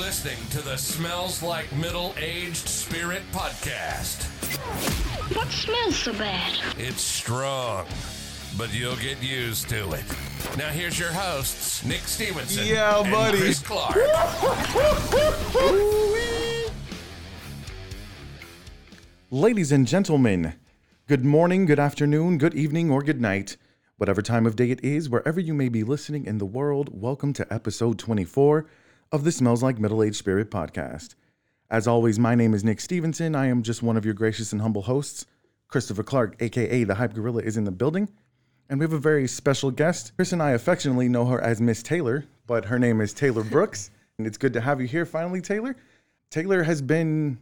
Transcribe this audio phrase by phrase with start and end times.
[0.00, 4.24] listening to the Smells Like Middle Aged Spirit podcast.
[5.36, 6.58] What smells so bad?
[6.78, 7.84] It's strong,
[8.56, 10.04] but you'll get used to it.
[10.56, 13.38] Now, here's your hosts, Nick Stevenson Yeah, and buddy.
[13.40, 13.94] Chris Clark.
[19.30, 20.54] Ladies and gentlemen,
[21.08, 23.58] good morning, good afternoon, good evening, or good night.
[23.98, 27.34] Whatever time of day it is, wherever you may be listening in the world, welcome
[27.34, 28.64] to episode 24
[29.12, 31.14] of the Smells Like Middle Aged Spirit podcast.
[31.68, 33.34] As always, my name is Nick Stevenson.
[33.34, 35.26] I am just one of your gracious and humble hosts.
[35.68, 38.08] Christopher Clark, aka the Hype Gorilla, is in the building.
[38.68, 40.12] And we have a very special guest.
[40.16, 43.90] Chris and I affectionately know her as Miss Taylor, but her name is Taylor Brooks.
[44.18, 45.76] and it's good to have you here finally, Taylor.
[46.30, 47.38] Taylor has been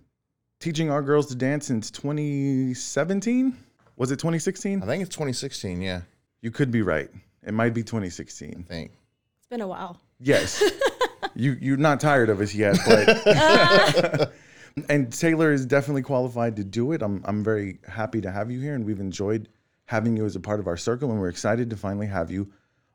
[0.60, 3.56] teaching our girls to dance since 2017.
[3.96, 4.82] Was it 2016?
[4.82, 5.82] I think it's 2016.
[5.82, 6.00] Yeah,
[6.40, 7.10] You could be right.
[7.46, 8.64] It might be 2016.
[8.66, 8.92] I think.
[9.38, 10.00] It's been a while.
[10.18, 10.62] Yes.
[11.38, 14.32] you you're not tired of us yet, but
[14.88, 17.00] and Taylor is definitely qualified to do it.
[17.02, 19.48] I'm I'm very happy to have you here and we've enjoyed
[19.86, 22.50] having you as a part of our circle and we're excited to finally have you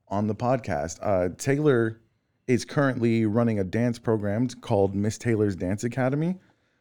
[0.09, 0.99] on the podcast.
[1.01, 1.99] Uh, Taylor
[2.45, 6.35] is currently running a dance program called Miss Taylor's Dance Academy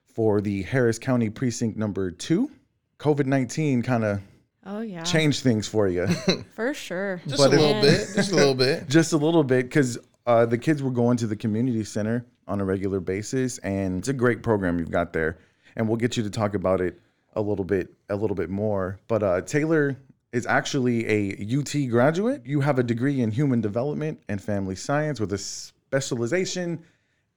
[0.05, 2.50] for the Harris County Precinct number 2.
[2.98, 4.20] COVID-19 kind of
[4.64, 6.06] Oh yeah, changed things for you.
[6.55, 7.20] for sure.
[7.27, 8.08] Just But a little bit.
[8.14, 8.88] Just a little bit.
[8.88, 12.61] just a little bit because uh, the kids were going to the community center on
[12.61, 15.39] a regular basis and it's a great program you've got there.
[15.77, 17.01] And we'll get you to talk about it
[17.34, 19.01] a little bit a little bit more.
[19.09, 19.97] But uh, taylor
[20.33, 22.42] is actually a ut graduate.
[22.45, 26.83] You have a degree in human development and family science with a specialization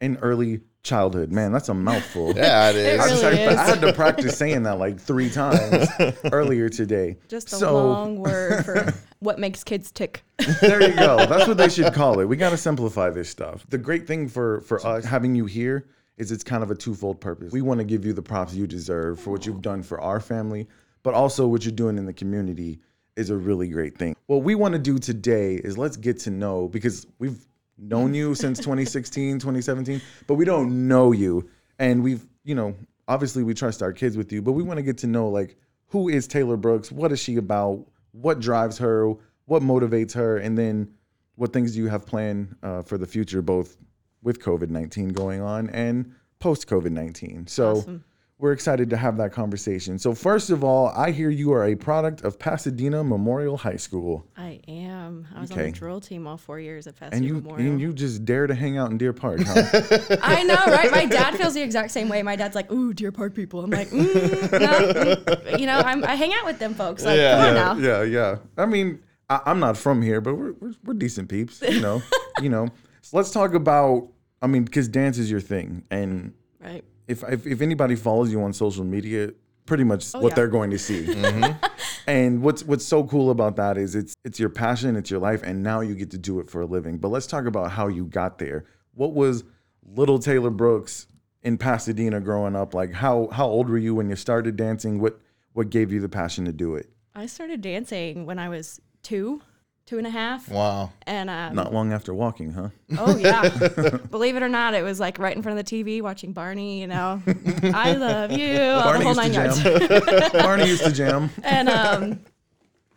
[0.02, 3.00] in early childhood man that's a mouthful Yeah, it is.
[3.02, 5.90] I, just really had, I had to practice saying that like three times
[6.32, 10.24] earlier today Just a So- long word for what makes kids tick.
[10.62, 11.18] there you go.
[11.26, 12.26] That's what they should call it.
[12.26, 13.66] We got to simplify this stuff.
[13.70, 15.88] The great thing for for us having you here
[16.18, 17.52] is it's kind of a twofold purpose.
[17.52, 20.20] We want to give you the props you deserve for what you've done for our
[20.20, 20.68] family,
[21.04, 22.80] but also what you're doing in the community
[23.16, 24.16] is a really great thing.
[24.28, 27.44] What we want to do today is let's get to know because we've
[27.78, 31.50] known you since 2016, 2017, but we don't know you
[31.80, 32.76] and we've, you know,
[33.08, 35.58] obviously we trust our kids with you, but we want to get to know like
[35.88, 36.92] who is Taylor Brooks?
[36.92, 37.86] What is she about?
[38.12, 39.14] What drives her?
[39.46, 40.38] What motivates her?
[40.38, 40.90] And then
[41.36, 43.78] what things do you have planned uh, for the future, both
[44.24, 47.48] with COVID 19 going on and post COVID 19?
[47.48, 48.02] So
[48.38, 49.98] we're excited to have that conversation.
[49.98, 54.28] So, first of all, I hear you are a product of Pasadena Memorial High School.
[54.36, 55.26] I am.
[55.34, 57.68] I was on the drill team all four years at And Pasadena you Memorial.
[57.72, 60.18] and you just dare to hang out in Deer Park, huh?
[60.22, 60.92] I know, right?
[60.92, 62.24] My dad feels the exact same way.
[62.24, 66.04] My dad's like, "Ooh, Deer Park people." I'm like, mm, no, mm." you know, I'm,
[66.04, 67.06] I hang out with them folks.
[67.06, 67.38] Like, Yeah.
[67.38, 68.02] come on yeah, now.
[68.02, 68.38] yeah, yeah.
[68.58, 72.02] I mean, I, I'm not from here, but we're, we're we're decent peeps, you know.
[72.42, 72.68] you know.
[73.02, 74.10] So let's talk about.
[74.42, 76.84] I mean, because dance is your thing, and Right.
[77.08, 79.32] If, if if anybody follows you on social media,
[79.66, 80.36] pretty much oh, what Oh, yeah.
[80.36, 81.04] they're going to see.
[81.16, 81.66] Mm-hmm.
[82.08, 85.42] And what's what's so cool about that is it's it's your passion, it's your life,
[85.42, 87.00] and now you get to do it for a living.
[87.00, 88.66] But let's talk about how you got there.
[88.94, 89.44] What was
[89.84, 91.08] little Taylor Brooks
[91.42, 92.94] in Pasadena growing up like?
[92.94, 95.00] How how old were you when you started dancing?
[95.00, 95.20] What
[95.54, 96.92] what gave you the passion to do it?
[97.16, 99.42] I started dancing when I was two,
[99.86, 100.92] two and a half, Wow.
[101.06, 102.70] and um, Not long after walking, huh?
[102.98, 103.50] Oh yeah.
[104.12, 106.82] Believe it or not, it was like right in front of the TV watching Barney,
[106.82, 107.22] you know.
[107.74, 108.60] I love you.
[108.62, 109.62] all the whole nine yards.
[109.62, 110.32] jam.
[110.34, 111.30] Barney used to jam.
[111.44, 112.20] and um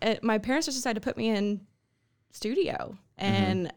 [0.00, 1.60] it, my parents just decided to put me in
[2.32, 2.96] studio.
[3.18, 3.72] And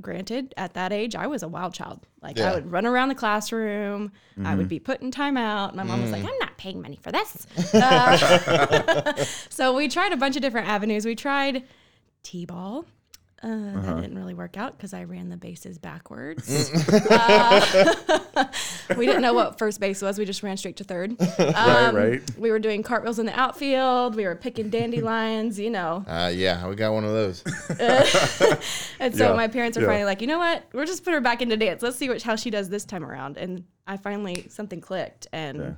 [0.00, 2.06] granted, at that age I was a wild child.
[2.22, 4.10] Like I would run around the classroom,
[4.44, 5.74] I would be put in timeout.
[5.74, 7.46] My mom was like, I'm not paying money for this.
[7.72, 11.04] Uh, so we tried a bunch of different avenues.
[11.04, 11.62] We tried
[12.28, 12.84] T-ball.
[13.42, 13.46] Uh,
[13.80, 16.70] That didn't really work out because I ran the bases backwards.
[17.10, 18.44] Uh,
[18.96, 20.18] we didn't know what first base was.
[20.18, 21.16] We just ran straight to third.
[21.38, 22.38] Right, Um, right.
[22.38, 24.14] We were doing cartwheels in the outfield.
[24.16, 26.04] We were picking dandelions, you know.
[26.06, 27.42] Uh, yeah, we got one of those.
[29.00, 29.88] And so Yeah, my parents were yeah.
[29.88, 30.64] finally like, you know what?
[30.72, 31.80] We'll just put her back into dance.
[31.82, 33.38] Let's see what how she does this time around.
[33.38, 35.70] And I finally something clicked, and Yeah.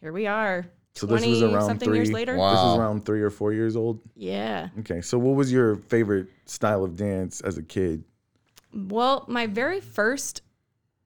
[0.00, 0.66] here we are.
[0.96, 1.98] So this was around something three.
[1.98, 2.36] years later.
[2.36, 2.50] Wow.
[2.52, 4.00] This was around three or four years old.
[4.14, 4.68] Yeah.
[4.80, 8.02] Okay, so what was your favorite style of dance as a kid?
[8.72, 10.40] Well, my very first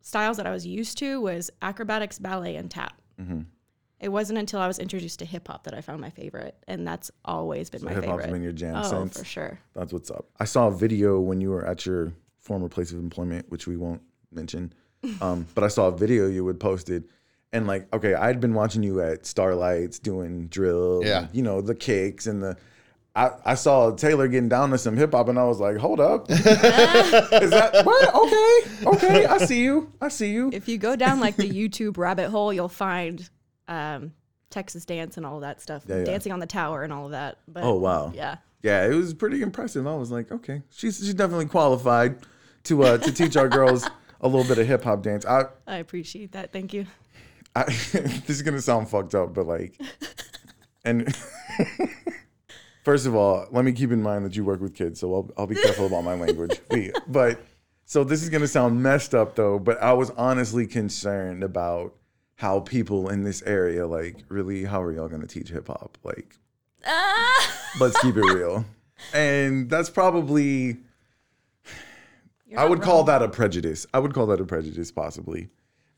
[0.01, 3.01] styles that I was used to was acrobatics, ballet, and tap.
[3.21, 3.41] Mm-hmm.
[3.99, 6.87] It wasn't until I was introduced to hip hop that I found my favorite, and
[6.87, 8.05] that's always been my favorite.
[8.05, 8.37] Hip hop's favorite.
[8.37, 9.19] been your jam oh, since.
[9.19, 9.59] for sure.
[9.75, 10.27] That's what's up.
[10.39, 13.77] I saw a video when you were at your former place of employment, which we
[13.77, 14.03] won't
[14.33, 14.73] mention.
[15.23, 17.09] Um, but I saw a video you had posted,
[17.53, 21.21] and like, okay, I'd been watching you at Starlights doing drill, Yeah.
[21.25, 22.57] and, you know, the kicks and the.
[23.17, 25.99] I, I saw Taylor getting down to some hip hop, and I was like, "Hold
[25.99, 28.15] up, is that what?
[28.15, 31.99] Okay, okay, I see you, I see you." If you go down like the YouTube
[31.99, 33.29] rabbit hole, you'll find
[33.67, 34.13] um,
[34.51, 36.05] Texas dance and all of that stuff, Yeah, yeah.
[36.05, 37.39] dancing on the tower and all of that.
[37.49, 38.37] But, Oh wow, Yeah.
[38.63, 39.89] yeah, it was pretty impressive.
[39.89, 42.17] I was like, okay, she's she's definitely qualified
[42.65, 43.89] to uh to teach our girls
[44.21, 45.27] a little bit of hip hop dance.
[45.27, 46.53] I, I appreciate that.
[46.53, 46.87] Thank you.
[47.61, 49.81] I this is gonna sound fucked up, but like,
[50.85, 51.15] and
[52.85, 55.31] first of all, let me keep in mind that you work with kids, so I'll
[55.37, 56.61] I'll be careful about my language.
[56.71, 57.41] Wait, but
[57.85, 61.95] so this is gonna sound messed up though, but I was honestly concerned about
[62.37, 66.39] how people in this area like really how are y'all gonna teach hip hop like
[67.79, 68.65] let's keep it real
[69.13, 70.79] and that's probably
[72.57, 73.87] I would call that a prejudice.
[73.95, 75.49] I would call that a prejudice, possibly.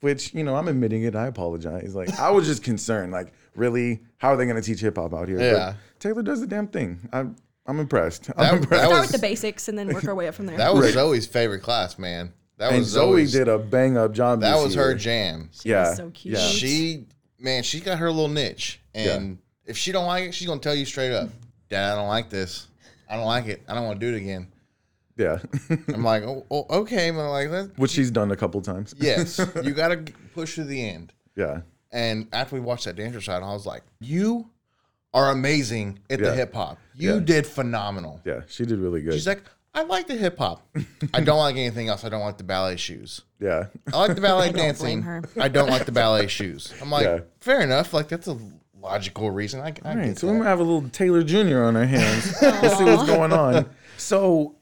[0.03, 1.15] Which you know, I'm admitting it.
[1.15, 1.95] I apologize.
[1.95, 3.13] Like I was just concerned.
[3.13, 5.41] Like, really, how are they going to teach hip hop out here?
[5.41, 5.75] Yeah.
[5.75, 7.09] But Taylor does the damn thing.
[7.13, 8.29] I'm I'm impressed.
[8.31, 8.83] I'm That, impressed.
[8.83, 10.57] that Start with the basics and then work our way up from there.
[10.59, 12.33] that was Zoe's favorite class, man.
[12.59, 14.41] That and was Zoe Zoe's, did a bang up job.
[14.41, 14.87] That was year.
[14.87, 15.51] her jam.
[15.63, 16.35] Yeah, so cute.
[16.35, 16.47] Yeah.
[16.49, 17.07] She
[17.39, 20.75] man, she got her little niche, and if she don't like it, she's gonna tell
[20.75, 21.29] you straight up,
[21.69, 22.67] Dad, I don't like this.
[23.09, 23.63] I don't like it.
[23.69, 24.49] I don't want to do it again.
[25.17, 25.39] Yeah.
[25.89, 28.95] I'm like, oh, oh okay, but like, that, Which she's done a couple times.
[28.99, 31.13] yes, you got to push to the end.
[31.37, 31.63] Yeah.
[31.91, 34.49] And after we watched that dancer side, I was like, you
[35.15, 36.35] are amazing at the Yeah.
[36.35, 36.79] hip hop.
[36.95, 37.21] You Yeah.
[37.21, 38.21] did phenomenal.
[38.25, 38.41] Yeah.
[38.49, 39.13] She did really good.
[39.13, 39.43] She's like,
[39.75, 40.67] I like the hip hop.
[41.15, 42.05] I don't like anything else.
[42.05, 43.23] I don't like the ballet shoes.
[43.41, 43.67] yeah.
[43.93, 45.03] I like the ballet don't blame dancing.
[45.03, 45.23] her.
[45.39, 46.73] I don't like the ballet shoes.
[46.81, 47.21] I'm like, Yeah.
[47.41, 47.93] fair enough.
[47.95, 48.39] Like that's a
[48.81, 49.61] logical reason.
[49.61, 50.33] I, I All get so that.
[50.33, 51.59] we're gonna have a little Taylor Jr.
[51.65, 52.35] on our hands.
[52.43, 53.69] Let's see what's going on.
[53.97, 54.57] So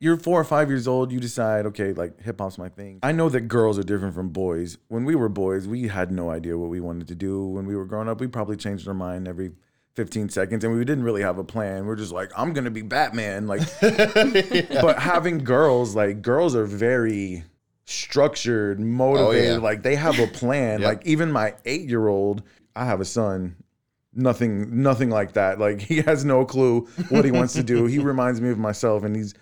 [0.00, 1.12] you're four or five years old.
[1.12, 2.98] You decide, okay, like hip hop's my thing.
[3.02, 4.78] I know that girls are different from boys.
[4.88, 7.46] When we were boys, we had no idea what we wanted to do.
[7.46, 9.52] When we were growing up, we probably changed our mind every
[9.96, 11.84] 15 seconds, and we didn't really have a plan.
[11.84, 13.46] We're just like, I'm gonna be Batman.
[13.46, 17.44] Like, but having girls, like girls are very
[17.84, 19.50] structured, motivated.
[19.50, 19.58] Oh, yeah.
[19.58, 20.80] Like they have a plan.
[20.80, 20.88] Yep.
[20.88, 22.42] Like even my eight year old,
[22.74, 23.56] I have a son
[24.12, 26.80] nothing nothing like that like he has no clue
[27.10, 29.34] what he wants to do he reminds me of myself and he's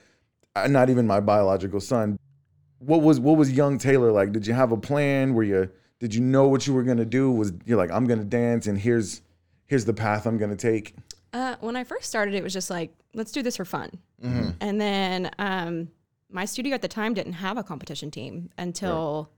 [0.67, 2.19] not even my biological son
[2.79, 5.71] what was what was young taylor like did you have a plan were you
[6.01, 8.25] did you know what you were going to do was you're like i'm going to
[8.25, 9.23] dance and here's
[9.67, 10.95] here's the path i'm going to take
[11.35, 13.91] Uh, when I first started, it was just like, let's do this for fun.
[14.25, 14.51] Mm-hmm.
[14.63, 15.89] And then um,
[16.31, 19.29] my studio at the time didn't have a competition team until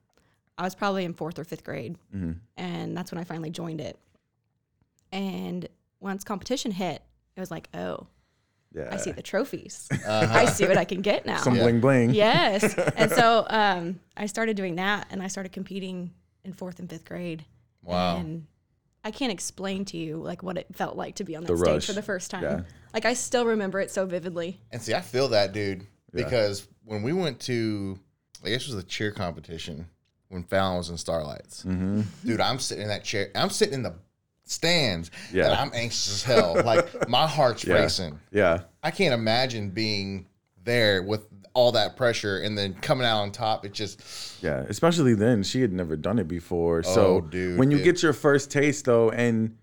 [0.57, 1.97] I was probably in fourth or fifth grade.
[2.15, 2.33] Mm-hmm.
[2.57, 3.99] And that's when I finally joined it.
[5.11, 5.69] And
[5.99, 7.03] once competition hit,
[7.35, 8.07] it was like, oh,
[8.73, 9.89] yeah I see the trophies.
[10.07, 11.39] I see what I can get now.
[11.39, 12.75] some bling bling yes.
[12.97, 16.13] And so um, I started doing that and I started competing
[16.45, 17.45] in fourth and fifth grade.
[17.83, 18.19] Wow.
[18.19, 18.47] And
[19.05, 21.59] I can't explain to you like what it felt like to be on that The
[21.59, 21.87] stage rush.
[21.87, 22.43] for the first time.
[22.43, 22.61] Yeah.
[22.93, 24.61] Like I still remember it so vividly.
[24.71, 27.99] And see, I feel that, dude, because when we went to,
[28.45, 29.87] I guess it was a cheer competition
[30.29, 31.65] when Fallon was in Starlights.
[31.65, 32.03] Mm-hmm.
[32.25, 33.31] Dude, I'm sitting in that chair.
[33.35, 33.95] I'm sitting in the
[34.51, 35.45] stands, Yeah.
[35.47, 36.61] and I'm anxious as hell.
[36.65, 37.75] like my heart's Yeah.
[37.75, 38.19] racing.
[38.31, 40.27] yeah I can't imagine being
[40.65, 43.65] there with all that pressure and then coming out on top.
[43.65, 44.01] It just,
[44.43, 46.79] Yeah, especially then she had never done it before.
[46.79, 49.57] Oh, so Oh, dude, when you it- get your first taste though, and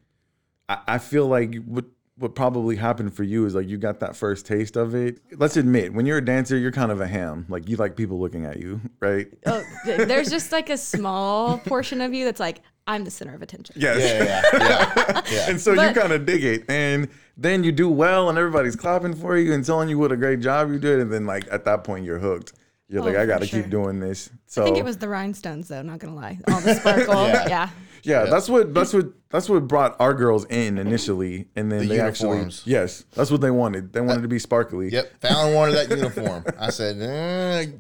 [0.70, 1.86] I, I feel like what
[2.20, 5.20] what probably happened for you is like you got that first taste of it.
[5.38, 7.46] Let's admit, when you're a dancer, you're kind of a ham.
[7.48, 9.28] Like you like people looking at you, right?
[9.46, 13.42] Oh, there's just like a small portion of you that's like, I'm the center of
[13.42, 13.76] attention.
[13.78, 13.98] Yes.
[14.00, 14.66] yeah, yeah,
[15.08, 15.22] yeah.
[15.32, 15.50] yeah.
[15.50, 18.76] And so But- you kind of dig it, and then you do well, and everybody's
[18.76, 21.46] clapping for you and telling you what a great job you did, and then like
[21.52, 22.54] at that point you're hooked.
[22.90, 23.62] You're Oh, like, I got to sure.
[23.62, 24.30] keep doing this.
[24.46, 26.40] So I think it was the rhinestones though, not gonna lie.
[26.50, 27.14] All the sparkle.
[27.28, 27.48] Yeah.
[27.50, 27.70] yeah.
[28.04, 31.88] Yeah, that's what that's what that's what brought our girls in initially, and then The
[31.88, 32.60] they uniforms.
[32.60, 33.92] actually yes, that's what they wanted.
[33.92, 34.90] They wanted to be sparkly.
[34.94, 36.46] Yep, Fallon wanted that uniform.
[36.58, 37.72] I said, eh,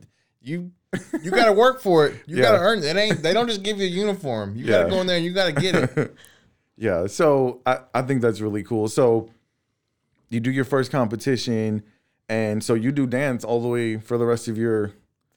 [0.41, 0.71] "You,
[1.21, 2.15] you got to work for it.
[2.25, 2.43] You Yeah.
[2.43, 2.85] got to earn it.
[2.85, 3.21] It ain't.
[3.21, 4.55] They don't just give you a uniform.
[4.55, 6.15] You got to go in there and you got to get it."
[6.79, 8.87] Yeah, so I I think that's really cool.
[8.87, 9.31] So
[10.29, 11.81] you do your first competition,
[12.29, 14.87] and so you do dance all the way for the rest of your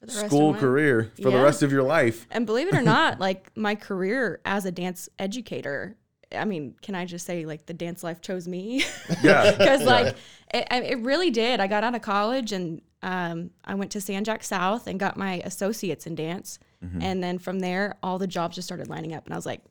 [0.01, 2.27] the rest of school career for the rest of your life.
[2.29, 5.95] And believe it or not, like my career as a dance educator,
[6.31, 8.83] I mean, can I just say like the dance life chose me?
[9.23, 10.15] Yeah, Because like
[10.53, 11.59] it, it really did.
[11.59, 15.17] I got out of college and um, I went to San Jac South and got
[15.17, 16.59] my associates in dance.
[16.83, 17.01] Mm-hmm.
[17.01, 19.61] And then from there, all the jobs just started lining up, and I was like,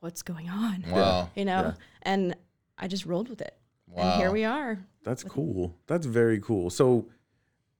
[0.00, 1.62] "What's going on?" Wow, You know.
[1.62, 1.72] Yeah.
[2.02, 2.36] And
[2.78, 4.02] I just rolled with it, wow.
[4.02, 4.78] and here we are.
[5.04, 5.76] that's cool.
[5.86, 6.70] That's very cool.
[6.70, 7.08] So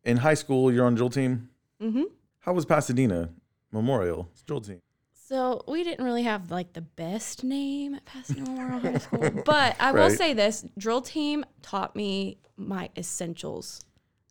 [0.05, 1.49] in high school, you're on drill team.
[1.81, 2.03] hmm
[2.41, 3.31] How was Pasadena
[3.73, 4.81] Memorial Drill team?
[5.29, 9.77] So we didn't really have like the best name at Pasadena Memorial High School, but
[9.81, 13.85] I will say this: drill team taught me my essentials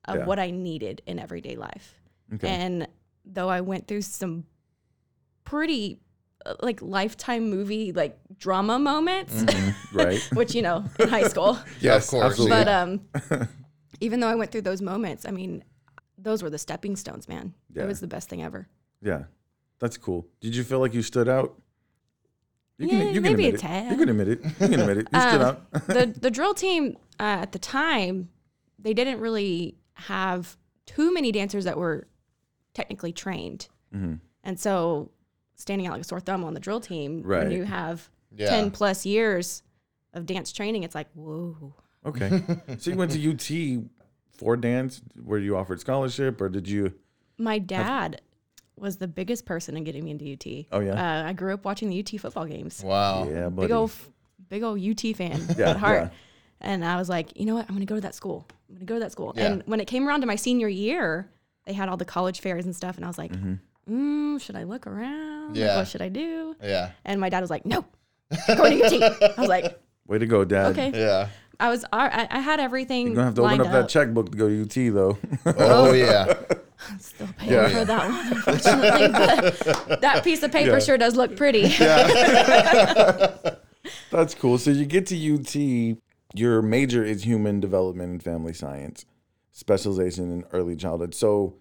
[0.05, 0.25] of Yeah.
[0.25, 1.99] what I needed in everyday life.
[2.33, 2.47] Okay.
[2.47, 2.87] And
[3.25, 4.45] though I went through some
[5.43, 5.99] pretty
[6.45, 9.97] uh, like lifetime movie like drama moments, Mm-hmm.
[9.97, 10.19] right.
[10.33, 12.25] which you know in high school, Yes, of course.
[12.31, 12.57] absolutely.
[12.57, 13.47] but um,
[13.99, 15.63] even though I went through those moments, I mean,
[16.17, 17.53] those were the stepping stones, man.
[17.73, 17.83] Yeah.
[17.83, 18.67] It was the best thing ever.
[19.01, 19.23] Yeah,
[19.79, 20.27] that's cool.
[20.39, 21.55] Did you feel like you stood out?
[22.79, 23.59] You Yeah, you maybe a admit it.
[23.59, 23.91] tad.
[23.91, 24.43] You can admit it.
[24.43, 25.07] You can admit it.
[25.13, 25.87] You stood Um, out.
[25.87, 28.29] the the drill team uh, at the time,
[28.79, 32.07] they didn't really have too many dancers that were
[32.73, 34.15] technically trained, Mm-hmm.
[34.43, 35.11] and so
[35.55, 37.43] standing out like a sore thumb on the drill team Right.
[37.43, 38.49] when you have Yeah.
[38.49, 39.63] ten plus years
[40.13, 41.75] of dance training, it's like whoa.
[42.05, 42.41] Okay.
[42.79, 43.83] so you went to UT
[44.37, 46.93] for dance, where you offered scholarship, or did you?
[47.37, 48.21] My dad
[48.75, 50.65] was the biggest person in getting me into UT.
[50.71, 50.93] Oh, yeah?
[51.23, 52.81] uh, I grew up watching the UT football games.
[52.83, 53.29] Wow.
[53.29, 53.67] Yeah, buddy.
[53.67, 53.91] Big old,
[54.49, 56.03] big old UT fan Yeah, at heart.
[56.03, 56.09] yeah.
[56.61, 57.63] And I was like, you know what?
[57.67, 58.45] I'm going to go to that school.
[58.69, 59.33] I'm going to go to that school.
[59.35, 59.47] Yeah.
[59.47, 61.29] And when it came around to my senior year,
[61.65, 62.95] they had all the college fairs and stuff.
[62.97, 63.31] And I was like,
[63.89, 65.49] mm, should I look around?
[65.49, 65.77] Like, Yeah.
[65.77, 66.55] what should I do?
[66.63, 66.91] Yeah.
[67.05, 67.83] And my dad was like, no,
[68.55, 69.33] going to UT.
[69.37, 70.71] I was like, Way to go, Dad.
[70.77, 70.91] okay.
[70.93, 71.29] Yeah.
[71.59, 73.07] I was, I, I had everything.
[73.07, 75.17] You're gonna have to open lined up, that checkbook to go to UT, though.
[75.57, 76.33] Oh yeah.
[76.89, 79.07] I'm Still paying for that one, unfortunately.
[79.87, 80.79] but that piece of paper Yeah.
[80.79, 81.61] sure does look pretty.
[81.79, 83.27] Yeah.
[84.11, 84.57] That's cool.
[84.57, 85.97] So you get to UT.
[86.33, 89.05] Your major is human development and family science,
[89.51, 91.13] specialization in early childhood.
[91.13, 91.55] So,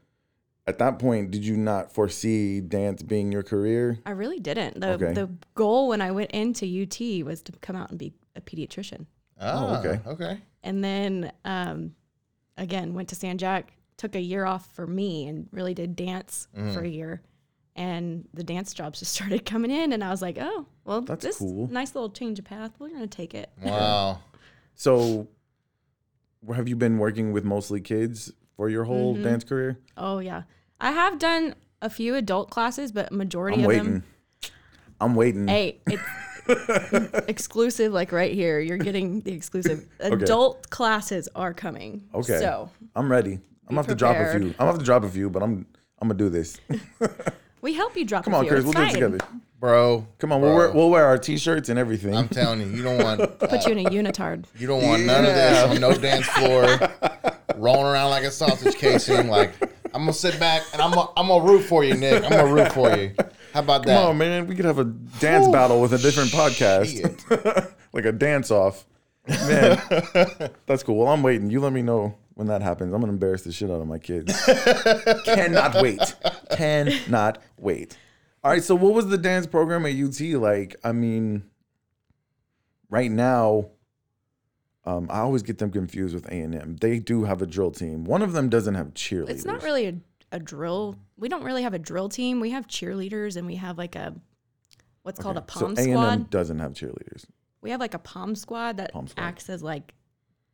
[0.67, 3.99] at that point, did you not foresee dance being your career?
[4.07, 4.81] I really didn't.
[4.81, 5.13] The Okay.
[5.13, 9.07] the goal when I went into UT was to come out and be a pediatrician.
[9.41, 10.01] Oh, okay.
[10.07, 10.39] Okay.
[10.63, 11.95] And then um,
[12.57, 16.47] again went to San Jac, took a year off for me and really did dance
[16.57, 16.75] Mm.
[16.75, 17.23] for a year.
[17.75, 21.25] And the dance jobs just started coming in and I was like, "Oh, well, That's
[21.25, 21.69] this cool.
[21.69, 22.73] nice little change of path.
[22.79, 24.21] We're going to take it." Wow.
[24.85, 25.29] So,
[26.57, 29.25] have you been working with mostly kids for your whole Mm-hmm.
[29.25, 29.79] dance career?
[29.99, 30.45] Oh, yeah.
[30.81, 33.93] I have done a few adult classes, but majority I'm of waiting.
[33.93, 34.05] them
[34.99, 35.49] I'm waiting.
[35.49, 36.03] Hey, it's
[37.29, 38.59] exclusive like right here.
[38.59, 39.87] You're getting the exclusive.
[40.01, 42.09] Adult classes are coming.
[42.15, 42.39] Okay.
[42.39, 43.35] So, I'm ready.
[43.35, 43.41] I'm
[43.77, 44.47] gonna have to drop a few.
[44.49, 45.67] I'm gonna have to drop a few, but I'm
[46.01, 46.59] I'm gonna do this.
[47.61, 48.51] we help you drop Come a on, few.
[48.53, 48.65] Chris.
[48.65, 49.19] It's We'll do it together.
[49.59, 50.07] Bro.
[50.19, 52.15] Come on, we'll wear, we'll wear our t-shirts and everything.
[52.17, 54.47] I'm telling you, you don't want Put you in a unitard.
[54.57, 56.79] you don't want none of this on no dance floor,
[57.57, 59.29] rolling around like a sausage casing.
[59.29, 59.53] Like
[59.95, 62.25] I'm gonna sit back and I'm gonna, I'm gonna root for you, Nick.
[62.25, 63.13] I'm gonna root for you.
[63.53, 63.97] How about that?
[64.01, 64.47] Come on, man.
[64.47, 68.87] We could have a dance battle with a different podcast, like a dance off.
[69.29, 69.79] Man,
[70.67, 70.97] that's cool.
[70.97, 71.51] Well, I'm waiting.
[71.51, 72.95] You let me know when that happens.
[72.95, 74.35] I'm gonna embarrass the shit out of my kids.
[75.27, 76.01] Cannot wait.
[76.53, 77.99] Cannot wait.
[78.43, 78.65] All right.
[78.65, 80.75] So, what was the dance program at UT like?
[80.83, 81.43] I mean,
[82.89, 83.67] right now,
[84.87, 86.77] um, I always get them confused with A and M.
[86.77, 88.05] They do have a drill team.
[88.05, 89.29] One of them doesn't have cheerleaders.
[89.29, 89.95] It's not really a,
[90.33, 90.97] a drill.
[91.19, 92.41] We don't really have a drill team.
[92.41, 94.15] We have cheerleaders and we have like a
[95.03, 96.31] what's called a palm so A&M squad.
[96.31, 97.27] doesn't have cheerleaders.
[97.61, 99.23] We have like a palm squad that Palm squad.
[99.23, 99.93] acts as like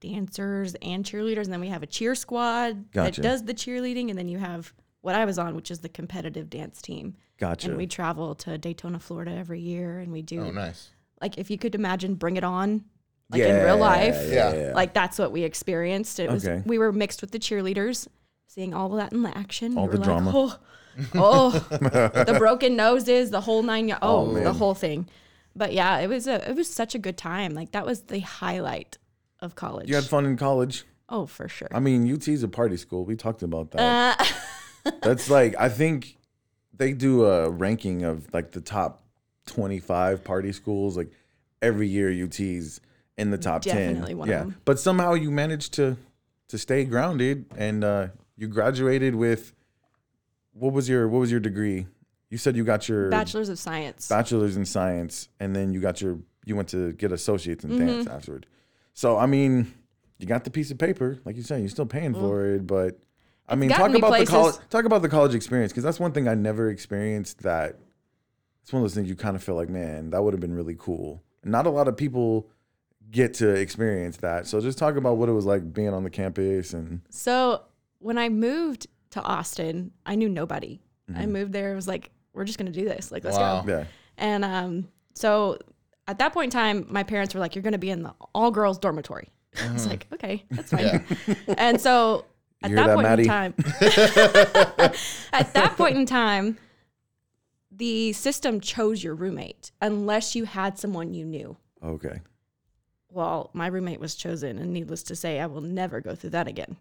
[0.01, 3.21] dancers and cheerleaders, and then we have a cheer squad Gotcha.
[3.21, 5.89] that does the cheerleading, and then you have what I was on, which is the
[5.89, 7.15] competitive dance team.
[7.39, 7.69] Gotcha.
[7.69, 10.91] And we travel to Daytona, Florida every year, and we do Oh, nice.
[11.21, 12.85] like if you could imagine Bring It On,
[13.31, 14.55] like in real life, Yeah.
[14.55, 16.19] yeah, like that's what we experienced.
[16.21, 16.63] It was Okay.
[16.67, 18.09] we were mixed with the cheerleaders,
[18.47, 19.77] seeing all of that in the action.
[19.79, 20.33] All we the were like, drama.
[20.35, 20.59] oh,
[21.15, 23.89] oh, the broken noses, the whole nine.
[23.89, 25.09] y- Oh, oh the whole thing.
[25.55, 27.55] But yeah, it was a it was such a good time.
[27.55, 28.99] Like that was the highlight
[29.41, 29.89] of college.
[29.89, 30.85] You had fun in college.
[31.09, 31.69] oh, for sure.
[31.73, 33.05] I mean, UT is a party school.
[33.05, 34.21] We talked about that.
[34.85, 36.17] Uh, That's like I think
[36.73, 39.03] they do a ranking of like the top
[39.47, 41.11] 25 party schools like
[41.63, 42.81] every year UT's
[43.17, 43.75] in the top 10.
[43.95, 44.39] Definitely one of yeah.
[44.41, 44.57] them.
[44.65, 45.97] But somehow you managed to
[46.49, 49.53] to stay grounded and uh you graduated with
[50.53, 51.87] what was your what was your degree?
[52.31, 54.09] You said you got your Bachelor's of Science.
[54.09, 57.87] bachelor's in science and then you got your you went to get associates in Mm-hmm.
[57.87, 58.47] dance afterward
[58.97, 59.73] so i mean
[60.19, 62.99] you got the piece of paper like you said you're still paying for it but
[63.49, 64.29] i mean talk me about places.
[64.29, 67.79] the college talk about the college experience because that's one thing i never experienced that
[68.63, 70.55] it's one of those things you kind of feel like man that would have been
[70.55, 72.49] really cool not a lot of people
[73.11, 76.11] get to experience that so just talk about what it was like being on the
[76.11, 77.63] campus and So
[78.01, 80.81] when I moved to Austin, I knew nobody.
[81.11, 81.21] Mm-hmm.
[81.21, 81.73] I moved there.
[81.73, 83.11] It was like, we're just gonna do this.
[83.13, 83.63] Like, let's Wow.
[83.63, 83.71] go.
[83.79, 83.85] yeah
[84.19, 85.57] And um, so
[86.09, 88.15] at that point in time, my parents were like, "You're going to be in the
[88.35, 89.29] all girls dormitory."
[89.63, 91.05] I was like, "Okay, that's fine."
[91.59, 92.25] And so
[92.63, 93.23] at that, that, point Maddie?
[93.23, 93.55] in time,
[95.33, 96.59] at that point in time,
[97.71, 101.57] the system chose your roommate unless you had someone you knew.
[101.85, 102.21] Okay.
[103.11, 106.49] Well, my roommate was chosen, and needless to say, I will never go through that
[106.49, 106.77] again.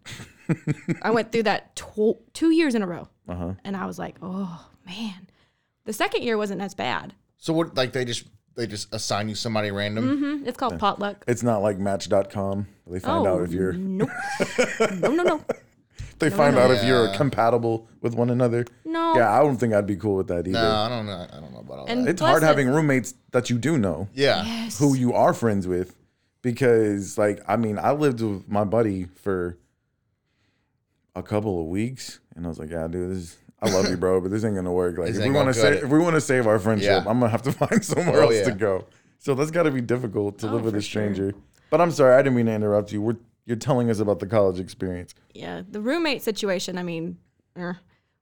[1.02, 3.54] I went through that tw- two years in a row, Uh-huh.
[3.64, 5.28] and I was like, oh man.
[5.84, 7.14] The second year wasn't as bad.
[7.38, 7.74] So what?
[7.76, 8.24] Like they just
[8.56, 10.18] they just assign you somebody random.
[10.40, 11.24] hmm It's called potluck.
[11.28, 12.66] It's not like match.com.
[12.86, 14.08] They find out if you're nope.
[15.00, 15.44] no, no, no,
[16.18, 16.62] they find no.
[16.62, 18.64] out if you're compatible with one another.
[18.84, 19.14] no.
[19.16, 20.52] Yeah, I don't think I'd be cool with that either.
[20.52, 21.26] No, I don't know.
[21.30, 22.10] I don't know about all And that.
[22.10, 24.44] It's hard it- having roommates that you do know, Yeah.
[24.44, 24.78] Yes.
[24.78, 25.94] who you are friends with,
[26.42, 29.58] because like I mean, I lived with my buddy for
[31.14, 33.18] a couple of weeks, and I was like, yeah, dude, this.
[33.18, 34.98] Is, I love you, bro, but this ain't gonna work.
[34.98, 35.86] Like, This if we ain't want to gonna cut save, it.
[35.86, 37.10] if we want to save our friendship, Yeah.
[37.10, 38.44] I'm gonna have to find somewhere Oh, else yeah.
[38.44, 38.84] to go.
[39.18, 41.02] So that's got to be difficult to Oh, live with for a sure.
[41.14, 41.34] stranger.
[41.70, 43.00] But I'm sorry, I didn't mean to interrupt you.
[43.02, 45.14] We're you're telling us about the college experience.
[45.32, 47.16] yeah, the roommate situation, I mean,
[47.56, 47.74] eh.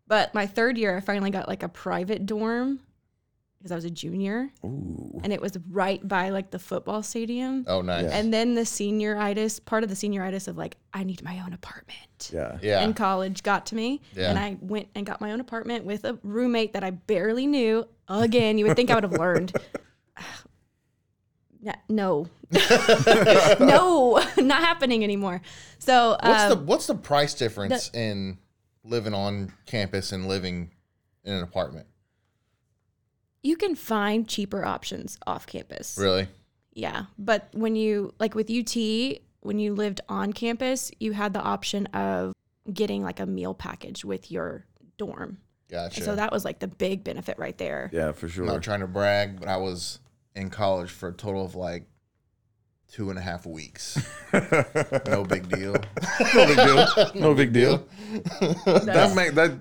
[0.06, 2.80] but my third year, I finally got like a private dorm
[3.64, 7.64] because I was a junior Ooh, and it was right by like the football stadium.
[7.66, 8.04] Oh, nice.
[8.04, 8.10] Yeah.
[8.18, 12.30] And then the senioritis, part of the senioritis of like, I need my own apartment.
[12.30, 12.58] yeah.
[12.60, 12.82] Yeah.
[12.84, 14.02] In college got to me.
[14.14, 14.28] Yeah.
[14.28, 17.88] And I went and got my own apartment with a roommate that I barely knew.
[18.06, 19.56] Again, you would think I would have learned.
[21.64, 22.28] Yeah, no.
[23.58, 25.40] no, not happening anymore.
[25.78, 28.36] So What's the um, what's the price difference in
[28.84, 30.72] living on campus and living
[31.24, 31.86] in an apartment?
[33.44, 35.96] You can find cheaper options off campus.
[36.00, 36.26] Really?
[36.72, 37.04] Yeah.
[37.18, 38.74] But when you, like with UT,
[39.40, 42.32] when you lived on campus, you had the option of
[42.72, 44.64] getting like a meal package with your
[44.96, 45.38] dorm.
[45.70, 45.96] Gotcha.
[45.98, 47.90] And so that was like the big benefit right there.
[47.92, 48.44] Yeah, for sure.
[48.44, 48.54] I'm sure.
[48.54, 50.00] not trying to brag, but I was
[50.34, 51.84] in college for a total of like
[52.90, 53.98] two and a half weeks.
[54.32, 55.74] no big deal.
[56.34, 56.86] no big deal.
[57.14, 57.86] No big deal.
[58.64, 59.52] That's- That make that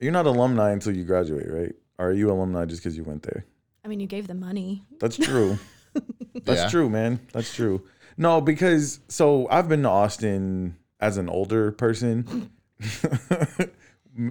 [0.00, 1.74] you're not alumni until you graduate, right?
[1.98, 3.44] Or are you alumni just because you went there?
[3.84, 4.82] I mean, you gave them money.
[5.00, 5.58] That's true.
[6.44, 6.68] That's Yeah.
[6.68, 7.20] true, man.
[7.32, 7.82] That's true.
[8.18, 12.50] No, because so I've been to Austin as an older person.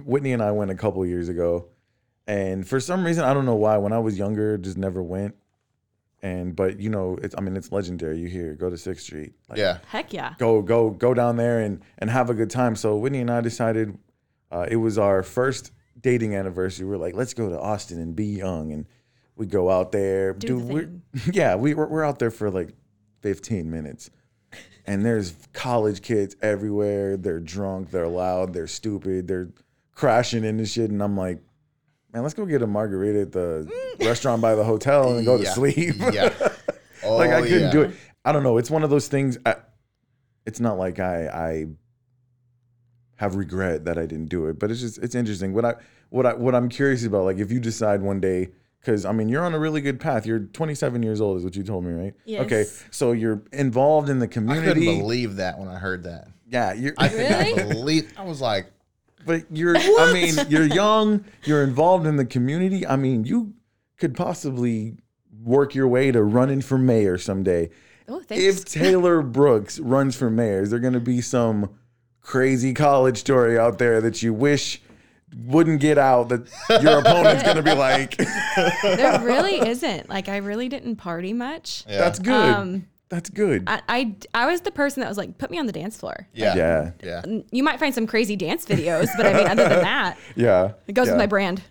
[0.04, 1.66] Whitney and I went a couple years ago,
[2.26, 3.76] and for some reason I don't know why.
[3.78, 5.34] When I was younger, just never went.
[6.22, 8.18] And but you know, it's I mean it's legendary.
[8.18, 9.78] You hear go to Sixth Street, like, Yeah.
[9.88, 10.34] Heck yeah.
[10.38, 12.74] go go go down there and and have a good time.
[12.74, 13.96] So Whitney and I decided
[14.50, 15.70] uh, it was our first
[16.06, 16.86] dating anniversary.
[16.86, 18.86] We are like, let's go to Austin and be young, and
[19.34, 20.34] we go out there.
[20.34, 21.02] Do Dude, the we're, thing.
[21.32, 22.68] yeah, we we're, we're out there for like
[23.22, 24.10] 15 minutes,
[24.86, 27.16] and there's college kids everywhere.
[27.16, 29.50] They're drunk, they're loud, they're stupid, they're
[29.92, 31.42] crashing into shit, and I'm like.
[32.12, 35.44] Man, let's go get a margarita at the restaurant by the hotel and go to
[35.44, 35.96] sleep.
[35.98, 36.32] Yeah.
[37.04, 37.70] Oh, like I oh, couldn't yeah.
[37.70, 37.90] do it.
[38.24, 38.56] I don't know.
[38.56, 39.36] It's one of those things.
[39.44, 39.56] I,
[40.46, 41.66] it's not like I I
[43.16, 45.52] have regret that I didn't do it, but it's just it's interesting.
[45.52, 45.74] What I
[46.10, 48.48] what I what I'm curious about, like if you decide one day,
[48.80, 50.26] because I mean you're on a really good path.
[50.26, 52.14] You're 27 years old, is what you told me, right?
[52.24, 52.44] Yes.
[52.46, 54.70] Okay, so you're involved in the community.
[54.70, 56.28] I couldn't believe that when I heard that.
[56.48, 56.94] yeah, you're.
[56.98, 57.54] I could Really?
[57.54, 58.12] not believe.
[58.16, 58.66] I was like,
[59.24, 59.74] but you're.
[59.74, 60.08] What?
[60.10, 61.24] I mean, you're young.
[61.44, 62.86] You're involved in the community.
[62.86, 63.54] I mean, you
[63.98, 64.96] could possibly
[65.42, 67.70] work your way to running for mayor someday.
[68.08, 68.44] Oh, thanks.
[68.44, 71.70] if Taylor Brooks runs for mayor, is there going to be some
[72.20, 74.80] crazy college story out there that you wish
[75.44, 76.48] wouldn't get out that
[76.82, 78.16] your opponent's going to be like,
[78.82, 80.08] there really isn't.
[80.08, 81.84] Like, I really didn't party much.
[81.88, 81.98] yeah.
[81.98, 82.32] that's good.
[82.54, 83.64] Um, that's good.
[83.68, 86.26] I, I, I was the person that was like, put me on the dance floor.
[86.32, 86.54] yeah.
[86.56, 86.90] yeah.
[87.02, 87.22] Yeah.
[87.52, 90.72] You might find some crazy dance videos, but I mean, other than that, Yeah.
[90.88, 91.12] it goes yeah.
[91.12, 91.62] with my brand.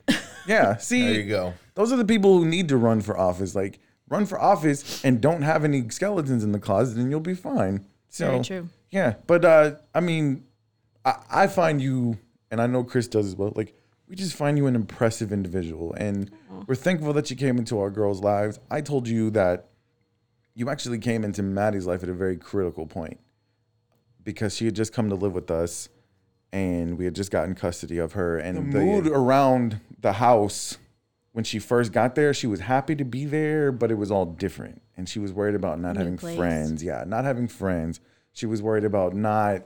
[0.47, 0.77] Yeah.
[0.77, 1.53] See, There you go.
[1.73, 3.53] those are the people who need to run for office.
[3.55, 7.33] Like, run for office and don't have any skeletons in the closet, and you'll be
[7.33, 7.85] fine.
[8.09, 8.69] So, Very true.
[8.91, 10.45] Yeah, but uh, I mean,
[11.03, 12.17] I, I find you,
[12.51, 13.53] and I know Chris does as well.
[13.55, 13.73] Like,
[14.07, 16.31] we just find you an impressive individual, and
[16.67, 18.59] we're thankful that you came into our girls' lives.
[18.69, 19.69] I told you that
[20.53, 23.19] you actually came into Maddie's life at a very critical point
[24.23, 25.89] because she had just come to live with us,
[26.51, 28.37] and we had just gotten custody of her.
[28.37, 30.77] And the mood around the house
[31.35, 34.25] when she first got there, she was happy to be there, but it was all
[34.25, 34.81] different.
[34.95, 36.37] And she was worried about not New having place.
[36.37, 36.81] friends.
[36.81, 37.99] Yeah, not having friends.
[38.31, 39.63] She was worried about not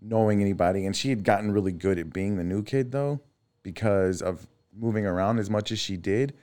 [0.00, 0.86] knowing anybody.
[0.86, 3.20] And she had gotten really good at being the new kid, though,
[3.62, 6.34] because of moving around as much as she did.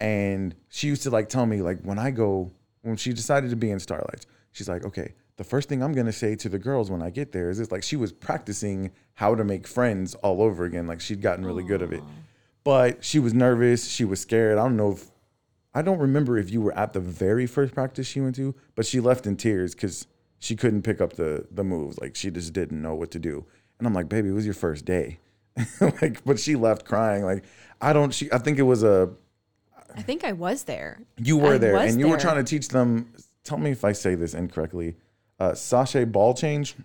[0.00, 2.50] And she used to like tell me, like, when I go,
[2.82, 6.12] when she decided to be in Starlights, she's like, okay, the first thing I'm gonna
[6.12, 9.34] say to the girls when I get there is it's like she was practicing how
[9.34, 10.86] to make friends all over again.
[10.86, 12.02] Like she'd gotten really good at it
[12.64, 13.88] but she was nervous.
[13.88, 14.58] She was scared.
[14.58, 15.10] I don't know if
[15.72, 18.86] I don't remember if you were at the very first practice she went to, but
[18.86, 20.06] she left in tears because
[20.40, 21.98] she couldn't pick up the the moves.
[22.00, 23.46] Like she just didn't know what to do.
[23.78, 25.20] And I'm like, baby, it was your first day.
[25.80, 27.24] like, but she left crying.
[27.24, 27.44] Like,
[27.80, 28.12] I don't.
[28.12, 29.10] She, I think it was a.
[29.94, 31.00] I think I was there.
[31.16, 33.12] You were I there, and you were trying to teach them.
[33.44, 34.96] Tell me if I say this incorrectly.
[35.38, 36.76] Uh, sachet ball change,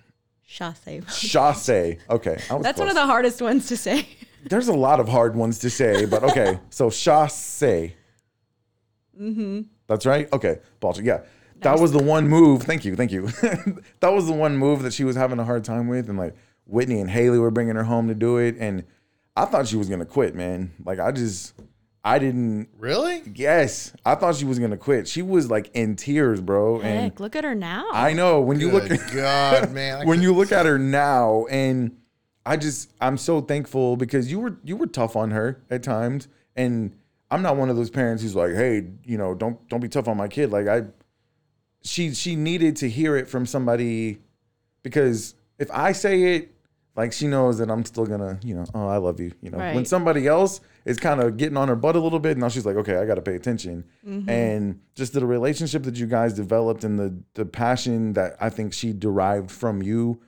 [0.48, 1.02] Chasse.
[1.10, 1.98] chasse.
[2.10, 4.08] Okay, That's one of the hardest ones to say.
[4.50, 6.60] There's a lot of hard ones to say, but okay.
[6.70, 7.62] so chasse.
[9.20, 9.62] Mm-hmm.
[9.88, 10.32] That's right.
[10.32, 11.08] Okay, ball change.
[11.08, 11.22] Yeah,
[11.62, 12.64] that was the one move.
[12.64, 13.28] Thank you, thank you.
[14.00, 16.36] that was the one move that she was having a hard time with, and like
[16.66, 18.84] Whitney and Haley were bringing her home to do it, and
[19.36, 20.72] I thought she was gonna quit, man.
[20.84, 21.54] Like I just,
[22.04, 22.70] I didn't.
[22.78, 23.24] Really?
[23.34, 25.08] Yes, I thought she was gonna quit.
[25.08, 27.88] She was like in tears, bro, and Heck, look at her now.
[27.92, 30.08] I know when you look at God, man.
[30.08, 31.98] When you look at her now and
[32.46, 36.28] I just I'm so thankful because you were you were tough on her at times
[36.56, 36.96] and
[37.32, 40.08] I'm not one of those parents who's like, "Hey, you know, don't don't be tough
[40.08, 40.84] on my kid." Like I
[41.86, 44.20] she she needed to hear it from somebody
[44.84, 46.52] because if I say it
[46.96, 49.32] like she knows that I'm still gonna, you know, oh, I love you.
[49.42, 52.38] You know, when somebody else is kind of getting on her butt a little bit,
[52.38, 53.84] now she's like, okay, I got to pay attention.
[54.08, 54.30] Mm-hmm.
[54.30, 58.74] And just the relationship that you guys developed and the the passion that I think
[58.74, 60.22] she derived from you.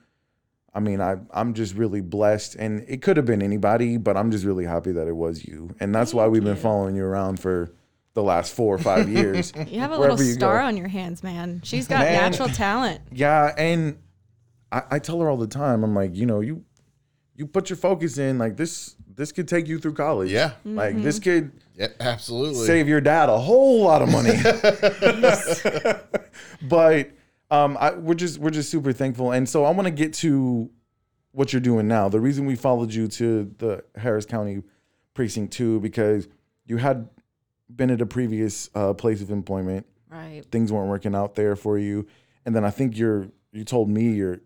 [0.74, 4.30] I mean, I I'm just really blessed, and it could have been anybody, but I'm
[4.30, 7.40] just really happy that it was you, and that's why we've been following you around
[7.40, 7.72] for
[8.14, 9.52] the last four or five years.
[9.68, 10.66] you have a little star go.
[10.66, 11.60] on your hands, man.
[11.64, 12.14] She's got Man.
[12.14, 13.00] natural talent.
[13.12, 13.98] Yeah, and
[14.72, 16.64] I, I tell her all the time, I'm like, you know, you
[17.34, 20.30] you put your focus in, like this this could take you through college.
[20.30, 20.52] Yeah.
[20.64, 22.66] Like this could Yeah, absolutely.
[22.66, 24.30] save your dad a whole lot of money.
[26.62, 27.10] but
[27.50, 30.70] um, I, we're just we're just super thankful, and so I want to get to
[31.32, 32.08] what you're doing now.
[32.08, 34.62] The reason we followed you to the Harris County
[35.14, 36.28] Precinct Two because
[36.66, 37.08] you had
[37.74, 40.42] been at a previous uh, place of employment Right.
[40.50, 42.06] things weren't working out there for you
[42.46, 44.40] and then i think you're you told me your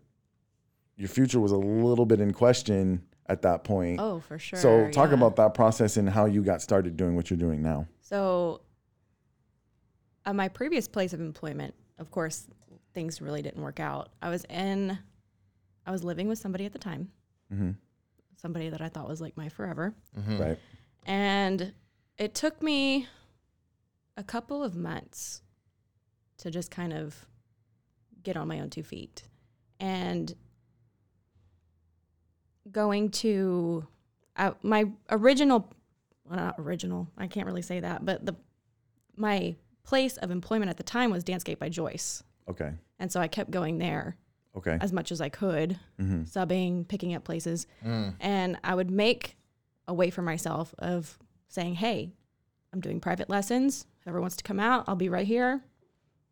[0.97, 4.59] your future was a little bit in question at that point Oh, for sure.
[4.59, 5.15] so talk yeah.
[5.15, 8.59] about that process and how you got started doing what you're doing now So,
[10.25, 12.47] at my previous place of employment, of course,
[12.93, 14.09] things really didn't work out.
[14.21, 14.97] I was in,
[15.85, 17.09] I was living with somebody at the time,
[17.53, 17.75] Mhm.
[18.37, 19.93] somebody that I thought was like my forever.
[20.39, 20.57] right
[21.05, 21.73] And
[22.17, 23.07] it took me
[24.17, 25.41] a couple of months
[26.37, 27.25] to just kind of
[28.23, 29.23] get on my own two feet.
[29.79, 30.33] And
[32.71, 33.85] going to
[34.37, 35.71] uh, my original,
[36.25, 38.35] well, not original, I can't really say that, but the
[39.15, 42.23] my place of employment at the time was Dancegate by Joyce.
[42.49, 44.15] okay And so I kept going there
[44.55, 46.27] okay as much as I could, Mhm.
[46.31, 47.67] subbing, picking up places.
[47.83, 48.15] Mm.
[48.19, 49.37] And I would make
[49.87, 51.19] a way for myself of
[51.53, 52.11] saying, hey,
[52.71, 53.85] I'm doing private lessons.
[54.03, 55.63] Whoever wants to come out, I'll be right here.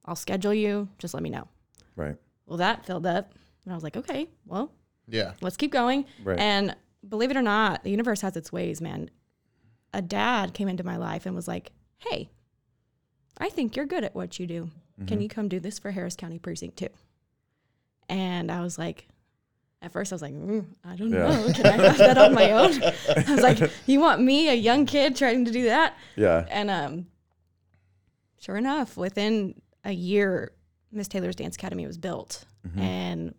[0.05, 0.89] I'll schedule you.
[0.97, 1.47] Just let me know.
[1.95, 3.33] right Well, that filled up.
[3.63, 4.71] And I was like, okay, well,
[5.07, 5.33] Yeah.
[5.41, 6.05] let's keep going.
[6.23, 6.39] Right.
[6.39, 6.75] And
[7.07, 9.09] believe it or not, the universe has its ways, man.
[9.93, 12.31] A dad came into my life and was like, hey,
[13.37, 14.69] I think you're good at what you do.
[14.97, 15.21] Can mm-hmm.
[15.21, 16.87] you come do this for Harris County Precinct 2?
[18.09, 19.07] And I was like,
[19.81, 21.29] at first I was like, mm, I don't Yeah.
[21.29, 21.53] know.
[21.53, 22.81] Can I have that on my own?
[23.27, 25.95] I was like, you want me, a young kid, trying to do that?
[26.15, 27.07] yeah And um,
[28.39, 30.51] sure enough, within a year,
[30.91, 32.45] Miss Taylor's Dance Academy was built.
[32.77, 33.33] And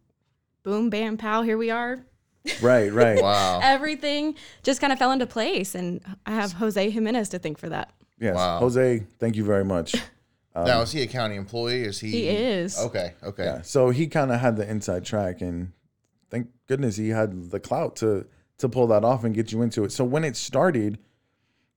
[0.65, 2.05] boom, bam, pow, here we are.
[2.61, 3.61] right right Wow.
[3.63, 5.77] Everything just kind of fell into place.
[5.77, 7.93] And I have Jose Jimenez to thank for that.
[8.19, 8.59] yes Wow.
[8.59, 9.95] jose thank you very much
[10.55, 11.83] now, is he a county employee?
[11.83, 12.11] Is he?
[12.11, 12.79] He is.
[12.79, 13.15] Okay.
[13.23, 13.45] Okay.
[13.45, 15.73] yeah so he kind of had the inside track and
[16.33, 18.27] thank goodness he had the clout to
[18.59, 20.99] to pull that off and get you into it so when it started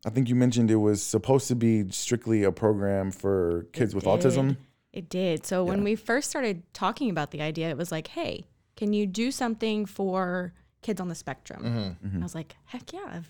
[0.06, 4.06] i think you mentioned it was supposed to be strictly a program for kids with
[4.06, 4.58] autism
[4.94, 5.46] It did.
[5.46, 8.46] So when we first started talking about the idea, it was like, hey,
[8.78, 11.98] can you do something for kids on the spectrum?
[12.15, 13.04] I was like, heck yeah.
[13.15, 13.30] I've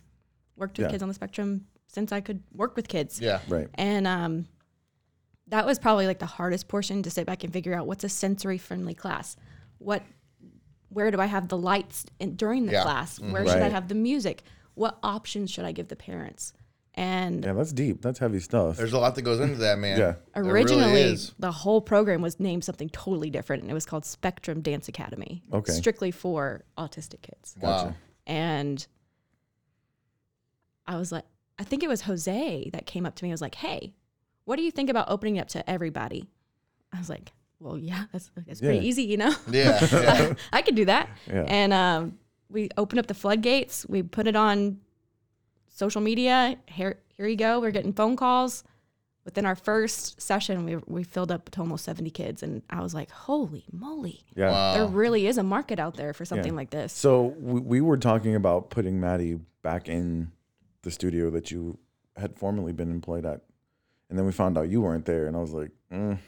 [0.55, 0.91] worked with Yeah.
[0.91, 3.19] kids on the spectrum since I could work with kids.
[3.19, 3.39] Yeah.
[3.47, 4.45] right And um,
[5.47, 8.09] that was probably like the hardest portion to sit back and figure out what's a
[8.09, 9.35] sensory friendly class.
[9.79, 10.03] What,
[10.95, 12.83] where do I have the lights in, during the Yeah.
[12.83, 13.19] class?
[13.19, 13.31] Mm-hmm.
[13.33, 14.43] Where should I have the music?
[14.73, 16.53] What options should I give the parents?
[16.97, 19.99] And yeah that's deep that's heavy stuff There's a lot that goes into that, man.
[19.99, 20.13] Yeah.
[20.33, 24.05] There really originally, the whole program was named something totally different, and it was called
[24.05, 25.43] Spectrum Dance Academy.
[25.51, 25.73] Okay.
[25.73, 27.55] strictly for autistic kids.
[27.59, 27.93] Wow.
[28.25, 28.87] And
[30.87, 31.25] I was like,
[31.59, 33.93] I think it was Jose that came up to me and was like, hey,
[34.45, 36.29] what do you think about opening it up to everybody?
[36.93, 39.33] I was like, well, yeah, that's, that's pretty easy, you know?
[39.49, 39.79] Yeah.
[39.91, 40.33] yeah.
[40.53, 41.09] I could do that.
[41.27, 41.45] Yeah.
[41.47, 42.17] And um,
[42.49, 43.85] we opened up the floodgates.
[43.87, 44.79] We put it on
[45.67, 46.57] social media.
[46.67, 47.59] Here, here you go.
[47.59, 48.63] We're getting phone calls.
[49.25, 52.93] within our first session, we we filled up to almost seventy kids, and I was
[52.93, 54.23] like, "Holy moly!
[54.35, 54.75] Yeah.
[54.75, 56.57] There really is a market out there for something Yeah.
[56.61, 60.31] like this." So we, we were talking about putting Maddie back in
[60.83, 61.79] the studio that you
[62.15, 63.41] had formerly been employed at,
[64.09, 66.19] and then we found out you weren't there, and I was like, mm,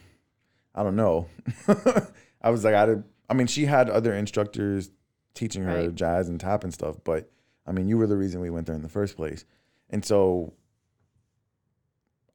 [0.74, 1.28] I don't know.
[2.42, 3.04] I was like, I did.
[3.28, 4.90] I mean, she had other instructors
[5.34, 5.94] teaching her Right.
[5.94, 7.30] jazz and tap and stuff, but
[7.66, 9.44] I mean, you were the reason we went there in the first place,
[9.90, 10.52] and so.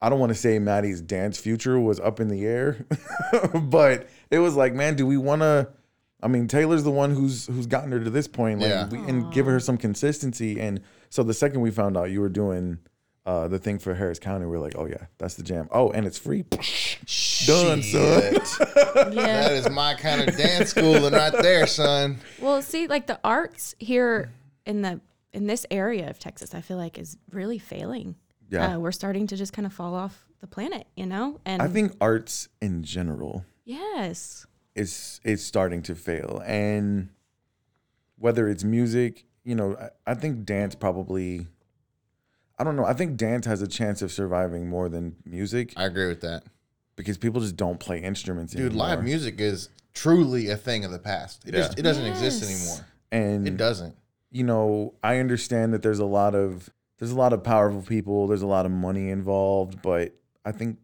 [0.01, 2.85] I don't want to say Maddie's dance future was up in the air,
[3.53, 5.69] but it was like, man, do we want to?
[6.21, 8.89] I mean, Taylor's the one who's who's gotten her to this point, like, Yeah.
[8.89, 10.59] we, and give her some consistency.
[10.59, 12.79] And so the second we found out you were doing
[13.25, 15.67] uh, the thing for Harris County, we are like, oh yeah, that's the jam.
[15.71, 16.43] Oh, and it's free.
[17.45, 18.33] Done, son.
[19.13, 19.41] Yeah.
[19.41, 22.19] that is my kind of dance schooling right there, son.
[22.39, 24.31] Well, see, like the arts here
[24.65, 24.99] in the
[25.33, 28.15] in this area of Texas, I feel like is really failing.
[28.49, 28.75] Yeah.
[28.75, 31.39] uh, we're starting to just kind of fall off the planet, you know.
[31.45, 37.09] And I think arts in general yes, is is starting to fail, and
[38.17, 41.47] whether it's music, you know, I, I think dance probably.
[42.63, 42.85] I don't know.
[42.85, 46.43] I think dance has a chance of surviving more than music I agree with that.
[46.95, 48.69] because people just don't play instruments anymore.
[48.69, 48.95] Dude, anymore.
[48.95, 51.45] live music is truly a thing of the past.
[51.45, 51.79] It, just, Yeah.
[51.79, 52.49] it doesn't exist Yes.
[52.49, 52.87] anymore.
[53.11, 53.97] and It doesn't.
[54.31, 58.27] you know, I understand that there's a lot of there's a lot of powerful people,
[58.27, 60.13] there's a lot of money involved, but
[60.45, 60.77] I think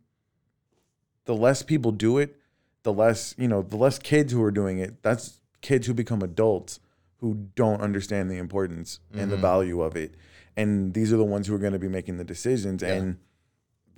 [1.24, 2.36] the less people do it,
[2.84, 6.22] the less, you know, the less kids who are doing it, that's kids who become
[6.22, 6.82] adults
[7.20, 9.42] who don't understand the importance and the mm-hmm.
[9.42, 10.16] value of it.
[10.60, 13.18] And these are the ones who are going to be making the decisions and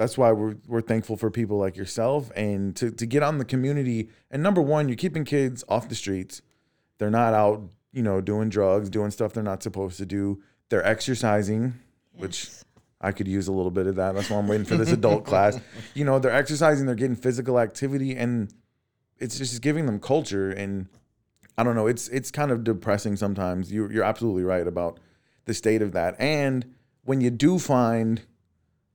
[0.02, 3.46] that's why we're we're thankful for people like yourself and to to get on the
[3.46, 4.10] community.
[4.32, 6.42] And number one, you're keeping kids off the streets.
[6.98, 10.42] They're not out, you know, doing drugs, doing stuff they're not supposed to do.
[10.70, 11.76] They're exercising,
[12.14, 12.50] which
[13.00, 14.16] I could use a little bit of that.
[14.16, 15.60] That's why I'm waiting for this adult class.
[15.94, 18.52] You know, they're exercising, they're getting physical activity, and
[19.18, 20.50] it's just giving them culture.
[20.50, 20.88] And
[21.60, 23.72] I don't know, it's it's kind of depressing sometimes.
[23.72, 25.00] You're you're absolutely right about
[25.46, 26.16] the state of that.
[26.20, 26.74] And
[27.04, 28.22] when you do find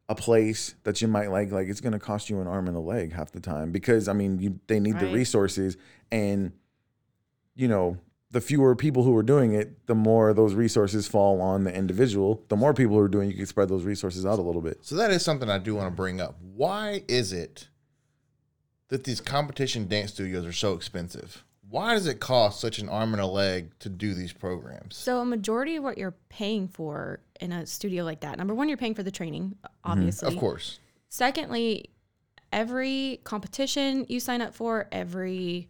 [0.08, 2.76] a place that you might like, like it's going to cost you an arm and
[2.76, 5.76] a leg half the time because I mean, you, they need the resources,
[6.12, 6.52] and
[7.54, 7.98] you know,
[8.30, 12.44] the fewer people who are doing it, the more those resources fall on the individual.
[12.48, 14.60] The more people who are doing, it, you can spread those resources out a little
[14.60, 14.84] bit.
[14.84, 16.36] So that is something I do want to bring up.
[16.40, 17.68] Why is it
[18.88, 21.44] that these competition dance studios are so expensive?
[21.68, 24.96] Why does it cost such an arm and a leg to do these programs?
[24.96, 28.68] So a majority of what you're paying for in a studio like that, number one,
[28.68, 29.90] you're paying for the training, mm-hmm.
[29.92, 30.32] obviously.
[30.32, 30.78] Of course.
[31.08, 31.90] Secondly,
[32.52, 35.68] every competition you sign up for, every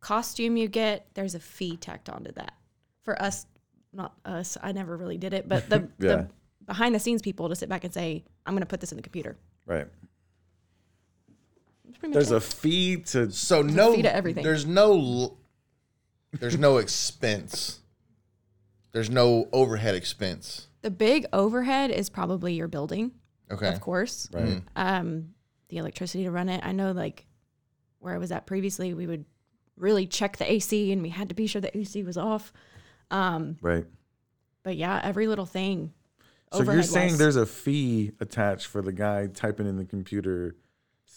[0.00, 2.54] costume you get, there's a fee tacked onto that.
[3.02, 3.46] For us,
[3.92, 6.16] not us, I never really did it, but the, Yeah.
[6.16, 6.28] the
[6.66, 8.96] behind the scenes people to sit back and say, I'm going to put this in
[8.96, 9.36] the computer.
[9.66, 9.86] Right.
[12.12, 12.36] That's pretty much There's it.
[12.36, 14.44] a fee to So no, fee to everything.
[14.44, 15.36] there's no,
[16.32, 17.80] there's no expense.
[18.92, 20.68] There's no overhead expense.
[20.82, 23.12] the big overhead is probably your building,
[23.50, 23.68] Okay.
[23.68, 24.28] of course.
[24.32, 24.62] right.
[24.76, 25.34] um,
[25.68, 26.60] the electricity to run it.
[26.64, 27.26] I know, like
[27.98, 29.24] where I was at previously, we would
[29.76, 32.52] really check the AC, and we had to be sure the AC was off.
[33.10, 33.84] Um, Right.
[34.62, 35.92] but yeah, every little thing.
[36.52, 37.18] So you're saying wise.
[37.18, 40.54] there's a fee attached for the guy typing in the computer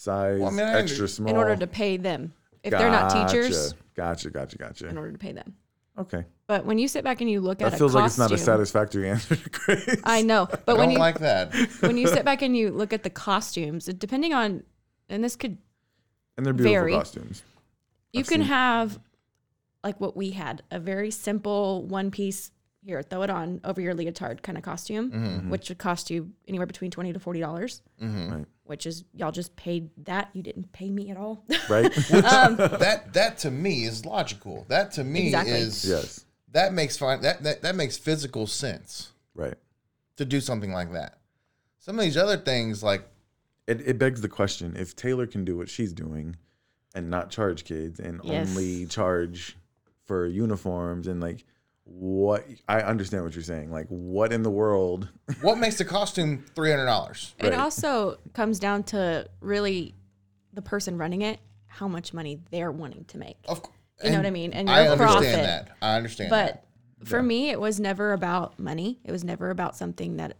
[0.00, 2.32] size Well, I mean, I extra under- small in order to pay them
[2.62, 4.88] if they're not teachers, Gotcha, gotcha, gotcha.
[4.88, 5.54] in order to pay them.
[5.98, 6.24] Okay.
[6.46, 8.32] But when you sit back and you look at That a feels like it's not
[8.32, 10.00] a satisfactory answer to Grace.
[10.04, 11.54] I know, but Don't when you like that.
[11.80, 14.62] when you sit back and you look at the costumes, depending on,
[15.10, 15.58] and this could
[16.36, 16.92] And they're beautiful Very.
[16.94, 17.42] costumes.
[18.12, 18.98] you I've can seen- have
[19.84, 22.50] like what we had a very simple one piece
[22.84, 25.24] here throw it on over your leotard kind of costume mm-hmm.
[25.26, 25.50] mm-hmm.
[25.50, 28.32] which would cost you anywhere between 20 to 40 dollars mm-hmm.
[28.32, 28.46] Right.
[28.64, 31.86] which is y'all just paid that you didn't pay me at all Right?
[32.12, 34.64] Um, that that to me is logical.
[34.68, 35.52] That to me Exactly.
[35.52, 36.24] is yes.
[36.52, 39.54] that makes fine that, that that makes physical sense Right.
[40.16, 41.18] to do something like that.
[41.78, 43.06] Some of these other things like
[43.66, 46.36] It, it begs the question if Taylor can do what she's doing
[46.94, 48.48] and not charge kids and Yes.
[48.48, 49.56] only charge
[50.04, 51.44] for uniforms and like
[51.92, 53.70] what I understand what you're saying.
[53.72, 55.08] Like what in the world?
[55.42, 57.34] what makes the costume three hundred dollars?
[57.38, 57.54] it Right.
[57.58, 59.94] also comes down to really
[60.52, 63.72] the person running it how much money they're wanting to make Of cou-
[64.04, 64.52] You know what I mean?
[64.52, 65.34] And I your understand profit.
[65.44, 65.70] that.
[65.82, 66.64] I understand that.
[67.00, 68.98] But for me, it was never about money.
[69.04, 70.36] It was never about something that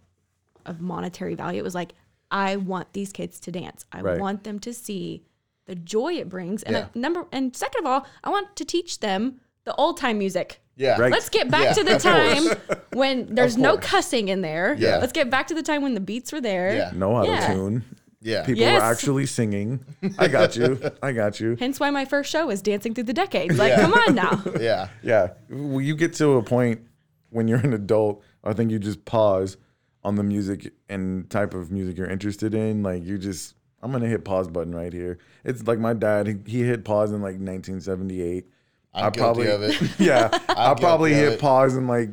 [0.67, 1.59] of monetary value.
[1.61, 1.95] It was like,
[2.31, 3.85] I want these kids to dance.
[3.93, 4.21] I Right.
[4.21, 5.25] want them to see
[5.67, 6.63] the joy it brings.
[6.65, 6.87] And Yeah.
[6.95, 10.61] a number and second of all, I want to teach them the old time music.
[10.81, 10.99] Yeah.
[10.99, 11.13] Right.
[11.13, 14.75] Let's get back Yeah, to the time when there's no cussing in there.
[14.79, 14.97] Yeah.
[14.97, 16.75] Let's get back to the time when the beats were there.
[16.75, 16.91] Yeah.
[16.95, 17.53] No auto Yeah.
[17.53, 17.85] tune.
[18.23, 18.45] Yeah.
[18.47, 18.81] People Yes.
[18.81, 19.85] were actually singing.
[20.19, 20.81] I got you.
[21.03, 21.57] I got you.
[21.61, 23.59] Hence why my first show was Dancing Through the Decades.
[23.59, 23.81] Like, Yeah.
[23.83, 24.43] come on now.
[24.61, 24.89] Yeah.
[25.03, 25.29] Yeah.
[25.51, 26.81] Well, you get to a point
[27.29, 29.59] when you're an adult, I think you just pause
[30.03, 32.83] on the music and type of music you're interested in.
[32.83, 35.19] Like you just, I'm gonna hit pause button right here.
[35.45, 36.27] It's like my dad.
[36.27, 38.47] He, he hit pause in like 1978.
[38.93, 39.91] I'm I guilty probably, of it.
[40.01, 41.41] yeah, I probably hit it.
[41.41, 42.11] pause in like,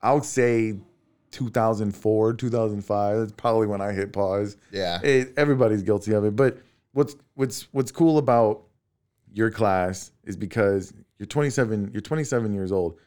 [0.00, 0.76] I would say
[1.32, 3.18] 2004, 2005.
[3.18, 4.56] That's probably when I hit pause.
[4.70, 5.00] Yeah.
[5.02, 6.36] It, everybody's guilty of it.
[6.36, 6.58] But
[6.92, 8.62] what's what's what's cool about
[9.32, 11.90] your class is because you're 27.
[11.92, 12.98] You're 27 years old,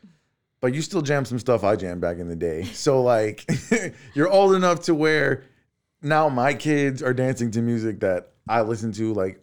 [0.59, 2.63] but you still jam some stuff I jammed back in the day.
[2.73, 3.45] So like,
[4.13, 5.43] you're old enough to where
[6.01, 9.13] now my kids are dancing to music that I listen to.
[9.13, 9.41] Like,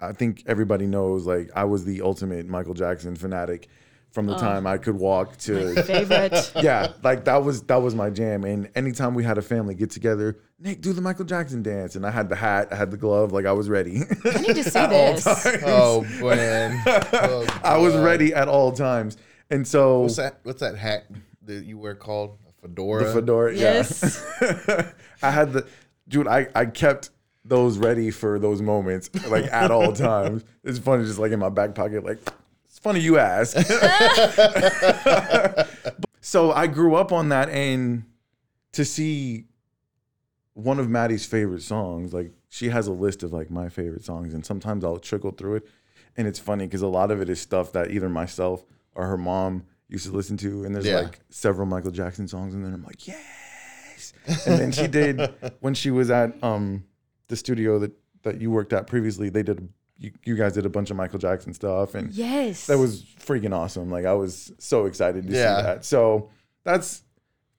[0.00, 1.26] I think everybody knows.
[1.26, 3.68] Like, I was the ultimate Michael Jackson fanatic
[4.16, 4.38] from the oh.
[4.38, 6.52] time I could walk to Favorite.
[6.62, 8.44] yeah, like that was that was my jam.
[8.44, 12.06] And anytime we had a family get together, Nick, do the Michael Jackson dance, and
[12.06, 14.00] I had the hat, I had the glove, like I was ready.
[14.24, 15.26] I need to see this.
[15.66, 16.82] Oh man.
[17.12, 19.18] Oh, I was ready at all times.
[19.50, 20.40] And so What's that?
[20.44, 21.04] What's that hat
[21.42, 23.04] that you wear called a fedora?
[23.04, 24.24] the fedora, Yes.
[24.40, 24.92] yeah.
[25.22, 25.66] I had the
[26.08, 26.26] dude.
[26.26, 27.10] I I kept
[27.48, 30.44] those ready for those moments, like at all times.
[30.64, 32.18] It's funny, just like in my back pocket, like.
[32.64, 33.56] It's funny you ask.
[36.20, 38.04] so I grew up on that, and
[38.72, 39.46] to see
[40.54, 44.34] one of Maddie's favorite songs, like she has a list of like my favorite songs,
[44.34, 45.68] and sometimes I'll trickle through it,
[46.16, 49.16] and it's funny because a lot of it is stuff that either myself or her
[49.18, 51.00] mom used to listen to, and there's Yeah.
[51.00, 54.12] like several Michael Jackson songs, and then I'm like, yes.
[54.46, 55.20] And then she did
[55.60, 56.84] when she was at um
[57.28, 59.28] the studio that that you worked at previously.
[59.28, 62.66] They did you, you guys did a bunch of Michael Jackson stuff, and Yes.
[62.66, 63.90] that was freaking awesome.
[63.90, 65.56] Like I was so excited to Yeah.
[65.58, 65.84] see that.
[65.84, 66.30] So
[66.64, 67.02] that's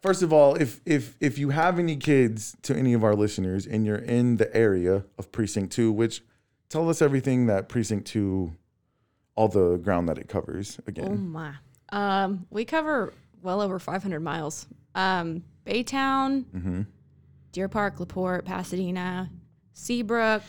[0.01, 3.65] first of all, if if if you have any kids to any of our listeners
[3.65, 6.21] and you're in the area of precinct two, which
[6.69, 8.53] tell us everything that precinct two,
[9.35, 11.53] all the ground that it covers Again, Oh my.
[11.89, 14.67] Um, we cover well over 500 miles.
[14.93, 16.81] Um, Baytown, Mm-hmm.
[17.53, 19.31] Deer Park, La Porte, Pasadena,
[19.77, 20.41] Seabrook,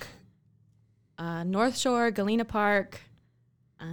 [1.18, 2.98] uh, North Shore, Galena Park.
[3.78, 3.84] Uh,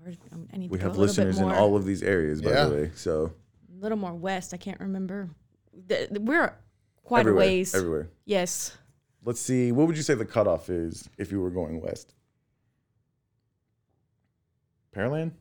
[0.00, 2.02] where, um, I need We to have a little bit listeners in all of these
[2.02, 2.64] areas, by Yeah.
[2.64, 2.90] the way.
[2.94, 3.34] So
[3.70, 4.54] a little more west.
[4.54, 5.28] I can't remember.
[5.86, 6.54] The- the- we're
[7.04, 7.74] quite everywhere, a ways.
[7.74, 8.08] everywhere.
[8.24, 8.76] Yes.
[9.22, 9.70] Let's see.
[9.70, 12.14] What would you say the cutoff is if you were going west?
[14.92, 15.32] Pearland?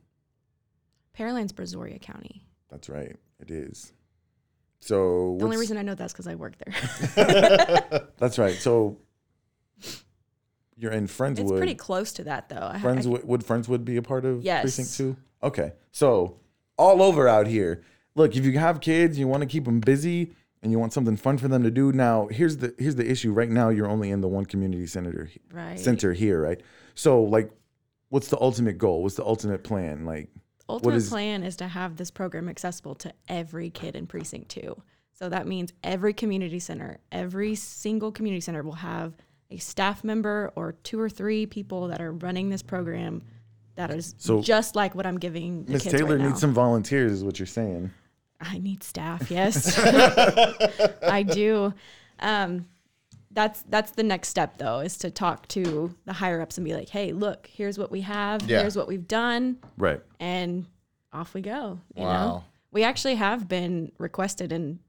[1.13, 2.45] Pearland's Brazoria County.
[2.69, 3.15] That's right.
[3.39, 3.93] It is.
[4.79, 8.07] So The only reason I know that's because I work there.
[8.17, 8.55] That's right.
[8.55, 8.97] So
[10.77, 11.39] you're in Friendswood.
[11.39, 12.71] it's pretty close to that, though.
[12.75, 14.61] Friendswood would Friendswood be a part of Yes.
[14.61, 15.17] precinct two?
[15.41, 15.73] Okay.
[15.91, 16.39] So
[16.77, 17.83] all over out here.
[18.15, 21.17] Look, if you have kids, you want to keep them busy and you want something
[21.17, 21.91] fun for them to do.
[21.91, 23.31] Now, here's the here's the issue.
[23.31, 25.79] Right now, you're only in the one community center right.
[25.79, 26.61] center here, right?
[26.95, 27.51] So like
[28.09, 29.03] what's the ultimate goal?
[29.03, 30.05] What's the ultimate plan?
[30.05, 30.29] Like
[30.69, 34.81] ultimate is- plan is to have this program accessible to every kid in precinct two.
[35.13, 39.13] So that means every community center, every single community center will have
[39.49, 43.23] a staff member or two or three people that are running this program
[43.75, 47.11] that is So- just like what I'm giving the Miss Taylor right needs some volunteers,
[47.13, 47.91] is what you're saying.
[48.39, 49.31] I need staff.
[49.31, 49.77] Yes,
[51.03, 51.73] I do.
[52.19, 52.67] Um,
[53.37, 56.73] that's that's the next step though, is to talk to the higher ups and be
[56.73, 58.41] like, "Hey, look, here's what we have.
[58.49, 58.61] Yeah.
[58.61, 60.01] Here's what we've done." Right.
[60.19, 60.65] and
[61.13, 61.79] off we go.
[61.95, 62.13] You Wow.
[62.27, 64.79] know, we actually have been requested in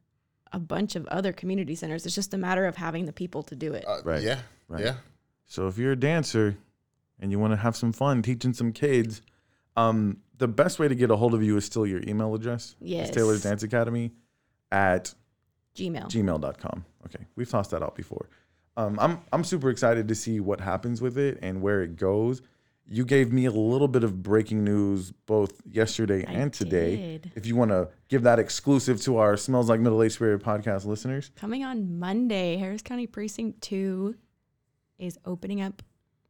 [0.52, 2.06] a bunch of other community centers.
[2.06, 3.84] It's just a matter of having the people to do it.
[3.86, 4.22] Uh, Right.
[4.22, 4.40] Yeah.
[4.66, 4.84] Right.
[4.84, 4.94] Yeah.
[5.46, 6.56] So if you're a dancer
[7.20, 9.20] and you want to have some fun teaching some kids,
[9.76, 12.74] um, the best way to get a hold of you is still your email address.
[12.80, 13.10] It's Yes.
[13.10, 14.12] Taylor's Dance Academy
[14.72, 15.14] at
[15.78, 16.10] Gmail.
[16.10, 16.84] gmail.com.
[17.06, 17.24] Okay.
[17.36, 18.28] We've tossed that out before.
[18.76, 22.42] Um, I'm I'm super excited to see what happens with it and where it goes.
[22.90, 27.18] You gave me a little bit of breaking news both yesterday I and today.
[27.18, 27.32] did.
[27.34, 30.86] If you want to give that exclusive to our Smells Like Middle Age Spirit podcast
[30.86, 34.14] listeners, Coming on Monday, Harris County Precinct 2
[34.98, 35.82] is opening up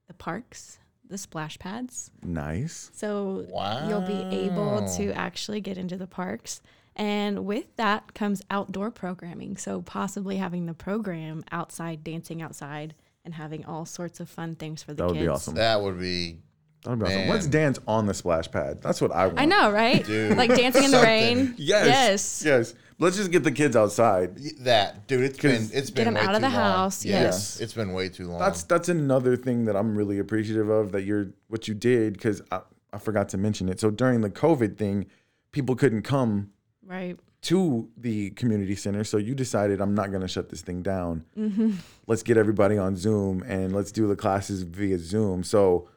[0.09, 2.11] the parks, the splash pads.
[2.25, 2.91] nice.
[2.93, 3.47] So
[3.89, 6.61] you'll be able to actually get into the parks.
[6.99, 9.57] And with that comes outdoor programming.
[9.57, 12.95] So possibly having the program outside, dancing outside,
[13.25, 15.25] and having all sorts of fun things for the That would kids.
[15.25, 15.55] be awesome.
[15.55, 16.39] That would be
[16.83, 17.17] That would be awesome.
[17.19, 17.29] Man.
[17.31, 18.83] Let's dance on the splash pad.
[18.83, 19.39] That's what I want.
[19.41, 20.05] I know, right?
[20.05, 21.55] Dude, like dancing in the rain.
[21.57, 21.87] Yes.
[21.87, 22.43] Yes.
[22.45, 22.75] Yes.
[23.01, 24.37] Let's just get the kids outside.
[24.61, 25.23] that, dude.
[25.23, 26.57] It's been 'Cause- it's Get them way out of the long.
[26.57, 27.61] house, Yes, yes.
[27.61, 28.41] it's been way too long.
[28.41, 32.43] That's that's another thing that I'm really appreciative of that you're what you did because
[32.51, 33.79] I, I forgot to mention it.
[33.79, 35.07] So during the COVID thing,
[35.53, 36.51] people couldn't come
[36.89, 37.19] Right.
[37.43, 39.05] to the community center.
[39.05, 41.25] So you decided I'm not going to shut this thing down.
[41.37, 41.73] Mm-hmm.
[42.07, 45.45] Let's get everybody on Zoom and let's do the classes via Zoom.
[45.45, 45.89] So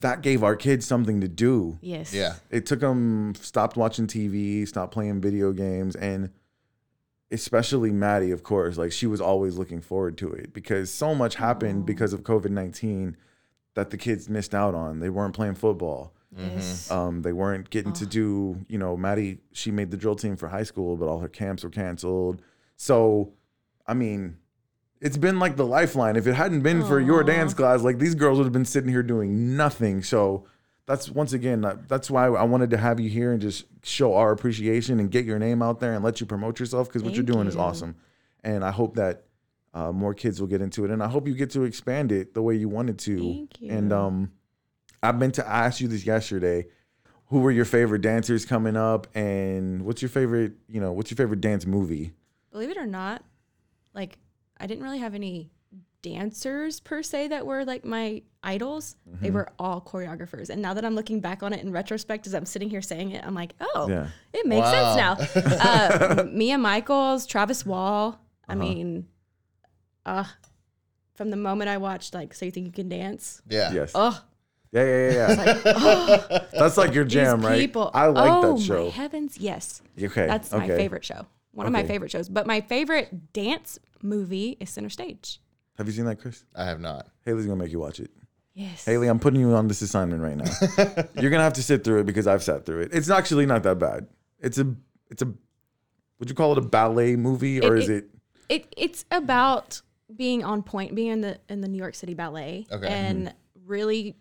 [0.00, 1.78] that gave our kids something to do.
[1.80, 2.12] Yes.
[2.12, 2.34] Yeah.
[2.50, 6.30] It took them stopped watching TV, stopped playing video games, and
[7.30, 11.36] especially Maddie, of course, like she was always looking forward to it because so much
[11.36, 13.16] happened because of COVID nineteen
[13.74, 15.00] that the kids missed out on.
[15.00, 16.12] They weren't playing football.
[16.36, 16.90] Yes.
[16.90, 20.48] Um, they weren't getting to do, you know, Maddie, she made the drill team for
[20.48, 22.42] high school, but all her camps were canceled.
[22.76, 23.32] So,
[23.86, 24.36] I mean,
[25.00, 26.16] it's been like the lifeline.
[26.16, 28.90] If it hadn't been for your dance class, like these girls would have been sitting
[28.90, 30.02] here doing nothing.
[30.02, 30.46] So,
[30.86, 34.30] that's once again, that's why I wanted to have you here and just show our
[34.30, 37.24] appreciation and get your name out there and let you promote yourself because what you're
[37.24, 37.96] Thank doing is awesome.
[38.44, 39.24] And I hope that
[39.74, 40.92] uh, more kids will get into it.
[40.92, 43.18] And I hope you get to expand it the way you wanted to.
[43.18, 44.32] Thank And um,
[45.02, 46.66] I meant to ask you this yesterday.
[47.30, 50.52] Who were your favorite dancers coming up, and what's your favorite?
[50.68, 52.12] You know, what's your favorite dance movie?
[52.52, 53.24] Believe it or not,
[53.94, 54.18] like
[54.58, 55.50] I didn't really have any
[56.02, 58.94] dancers per se that were like my idols.
[59.10, 59.24] Mm-hmm.
[59.24, 60.50] They were all choreographers.
[60.50, 63.10] And now that I'm looking back on it in retrospect, as I'm sitting here saying
[63.10, 64.06] it, I'm like, oh, Yeah.
[64.32, 65.16] it makes Wow.
[65.16, 66.20] sense now.
[66.20, 68.20] uh, Mia Michaels, Travis Wall.
[68.48, 68.62] I Uh-huh.
[68.62, 69.08] mean,
[70.04, 70.24] uh,
[71.14, 73.72] from the moment I watched like So You Think You Can Dance, Yeah.
[73.72, 73.90] Yes.
[73.96, 74.22] oh,
[74.72, 75.60] Yeah, yeah, yeah.
[75.64, 76.38] yeah.
[76.56, 77.60] Oh, That's like your jam, these right?
[77.60, 77.90] people.
[77.94, 78.84] I like oh, that show.
[78.84, 79.82] My heavens, yes.
[80.00, 80.26] Okay.
[80.26, 80.76] That's my okay.
[80.76, 81.26] favorite show.
[81.52, 81.88] One of my Okay.
[81.88, 82.28] favorite shows.
[82.28, 85.40] But my favorite dance movie is Center Stage.
[85.78, 86.44] Have you seen that, Chris?
[86.54, 87.08] I have not.
[87.24, 88.10] Haley's gonna make you watch it.
[88.54, 88.86] Yes.
[88.86, 91.04] Haley, I'm putting you on this assignment right now.
[91.20, 92.90] You're gonna have to sit through it because I've sat through it.
[92.92, 94.06] It's actually not that bad.
[94.40, 94.74] It's a,
[95.10, 95.26] it's a,
[96.18, 98.10] would you call it a ballet movie or It- is it?
[98.48, 99.82] it it's about
[100.14, 102.86] being on point, being in the in the New York City Ballet, Okay.
[102.86, 103.66] and mm-hmm.
[103.66, 104.16] really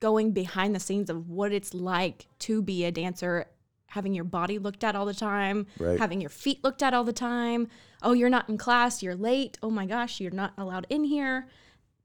[0.00, 3.46] going behind the scenes of what it's like to be a dancer,
[3.86, 5.98] having your body looked at all the time, Right.
[5.98, 7.68] having your feet looked at all the time.
[8.02, 9.58] Oh, you're not in class, you're late.
[9.62, 11.48] Oh my gosh, you're not allowed in here.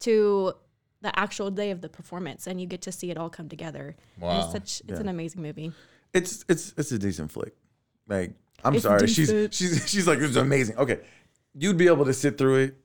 [0.01, 0.53] To
[1.01, 3.95] the actual day of the performance, and you get to see it all come together.
[4.15, 4.39] And Wow.
[4.41, 5.71] It's such it's an amazing movie.
[6.13, 7.53] It's it's it's a decent flick.
[8.07, 8.33] Like
[8.65, 10.77] I'm It's sorry, she's she's she's like it's amazing.
[10.77, 10.99] Okay,
[11.53, 12.77] you'd be able to sit through it.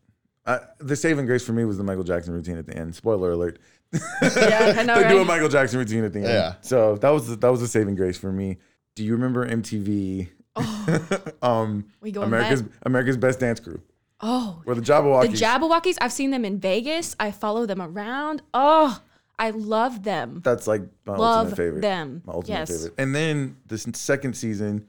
[0.47, 2.95] Uh, the saving grace for me was the Michael Jackson routine at the end.
[2.95, 3.59] Spoiler alert.
[3.93, 5.25] Yeah, I know, they do a?
[5.25, 6.29] Michael Jackson routine at the end.
[6.29, 6.55] Yeah.
[6.61, 8.59] So that was the, that was a saving grace for me.
[8.95, 10.29] Do you remember MTV?
[11.43, 12.73] um, We go America's Met.
[12.83, 13.81] America's Best Dance Crew,
[14.21, 15.31] Oh, or the Jabbawockeez.
[15.39, 17.15] The Jabbawockeez, I've seen them in Vegas.
[17.21, 18.43] I follow them around.
[18.53, 19.01] Oh,
[19.39, 20.41] I love them.
[20.45, 21.81] That's like my Love ultimate favorite.
[21.83, 22.23] them.
[22.27, 22.71] My ultimate Yes.
[22.71, 22.95] favorite.
[22.99, 24.89] And then this second season,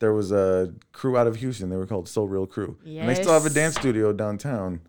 [0.00, 1.70] there was a crew out of Houston.
[1.70, 2.76] They were called SoReal Cru.
[2.84, 4.82] And they still have a dance studio downtown.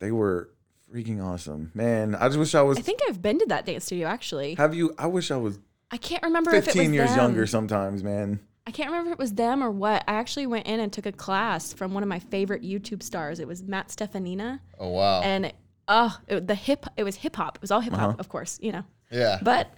[0.00, 0.50] They were
[0.96, 1.70] freaking awesome.
[1.74, 4.54] Man, I just wish I was I think I've been to that dance studio actually.
[4.54, 5.58] have you I wish I was
[5.90, 7.18] I can't remember if it was 15 years them.
[7.18, 8.40] younger sometimes, man.
[8.66, 10.02] I can't remember if it was them or what.
[10.08, 13.38] I actually went in and took a class from one of my favorite YouTube stars.
[13.38, 15.20] It was Matt Steffanina, Oh wow.
[15.22, 15.52] and
[15.86, 16.84] oh, it, the hip.
[16.96, 17.56] It was hip hop.
[17.56, 18.82] It was all hip hop, of course, you know.
[19.12, 19.38] yeah.
[19.40, 19.70] But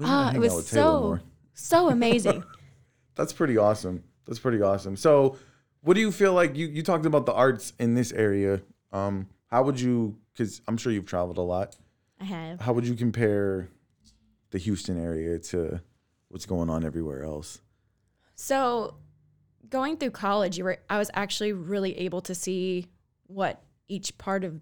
[0.00, 1.22] We ah, hang it was so more.
[1.54, 2.42] so amazing.
[3.14, 4.02] That's pretty awesome.
[4.26, 4.96] That's pretty awesome.
[4.96, 5.36] So,
[5.82, 8.60] what do you feel like you you talked about the arts in this area?
[8.92, 10.16] Um, how would you?
[10.32, 11.76] Because I'm sure you've traveled a lot.
[12.20, 12.60] I have.
[12.60, 13.68] How would you compare
[14.50, 15.80] the Houston area to
[16.28, 17.60] what's going on everywhere else?
[18.34, 18.94] So,
[19.68, 22.86] going through college, you were I was actually really able to see
[23.26, 24.60] what each part of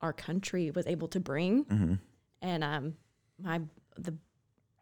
[0.00, 1.64] our country was able to bring.
[1.64, 1.94] Mm-hmm.
[2.42, 2.94] And um,
[3.38, 3.60] my
[3.98, 4.14] the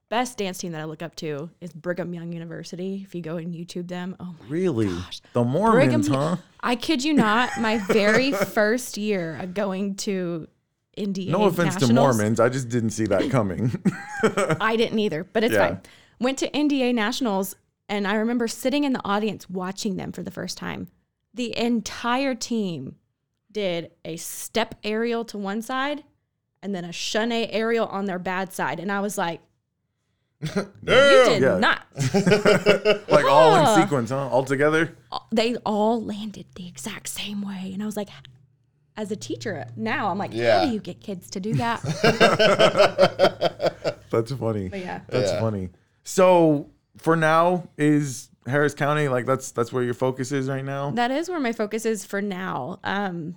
[0.08, 3.02] best dance team that I look up to is Brigham Young University.
[3.04, 4.86] If you go and YouTube them, oh my Really,
[5.32, 6.36] the Brigham, Mormons, huh?
[6.60, 10.48] I kid you not, my very first year of going to
[10.96, 11.38] Indiana.
[11.38, 13.70] No offense to Nationals- Mormons, I just didn't see that coming.
[14.60, 15.68] I didn't either, but it's Yeah.
[15.68, 15.80] fine.
[16.20, 17.54] Went to NDA Nationals,
[17.88, 20.88] and I remember sitting in the audience watching them for the first time.
[21.34, 22.96] The entire team
[23.52, 26.02] did a step aerial to one side
[26.62, 28.80] and then a shunne aerial on their bad side.
[28.80, 29.40] And I was like,
[30.54, 31.58] You did Yeah.
[31.58, 31.86] not.
[33.10, 34.28] like all in sequence, huh?
[34.28, 34.96] All together.
[35.32, 37.70] They all landed the exact same way.
[37.74, 38.08] And I was like,
[38.96, 40.60] as a teacher now, I'm like, Yeah.
[40.60, 41.82] how do you get kids to do that?
[44.10, 44.68] That's funny.
[44.68, 45.00] But yeah.
[45.08, 45.40] That's Yeah.
[45.40, 45.70] funny.
[46.04, 50.90] So for now, is Harris County like that's that's where your focus is right now?
[50.92, 52.80] That is where my focus is for now.
[52.84, 53.36] Um,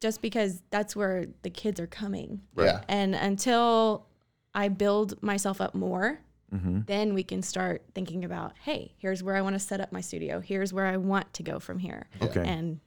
[0.00, 2.40] just because that's where the kids are coming.
[2.58, 2.80] Yeah.
[2.88, 4.06] And until
[4.54, 6.18] I build myself up more,
[6.54, 6.80] Mm-hmm.
[6.86, 10.00] then we can start thinking about, hey, here's where I want to set up my
[10.00, 10.40] studio.
[10.40, 12.08] Here's where I want to go from here.
[12.20, 12.44] Okay.
[12.46, 12.80] And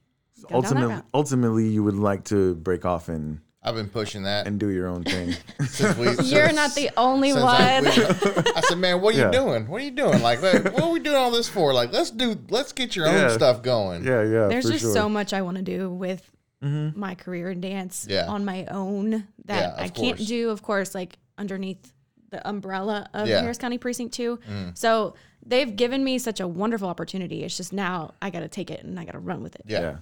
[0.50, 4.24] go down that ultimately, ultimately, you would like to break off and I've been pushing
[4.24, 4.46] that.
[4.46, 5.34] and do your own thing.
[5.66, 7.84] since we, You're since- not the only since I, one.
[7.84, 9.26] we- I said, man, what are Yeah.
[9.26, 9.66] you doing?
[9.68, 10.20] What are you doing?
[10.20, 11.72] Like, like, what are we doing all this for?
[11.72, 13.24] Like, let's do, let's get your Yeah.
[13.24, 14.04] own stuff going.
[14.04, 14.48] yeah, yeah.
[14.48, 14.92] There's just sure.
[14.92, 18.26] so much I want to do with my career in dance Yeah.
[18.26, 20.28] on my own that Yeah, of I can't course.
[20.28, 21.92] do, of course, like underneath
[22.34, 23.38] the umbrella of Yeah.
[23.38, 23.42] Mm.
[23.42, 24.38] Harris County Precinct 2.
[24.74, 25.14] So
[25.46, 27.44] they've given me such a wonderful opportunity.
[27.44, 29.62] It's just now I got to take it and I got to run with it.
[29.66, 29.80] Yeah.
[29.80, 29.96] Yeah.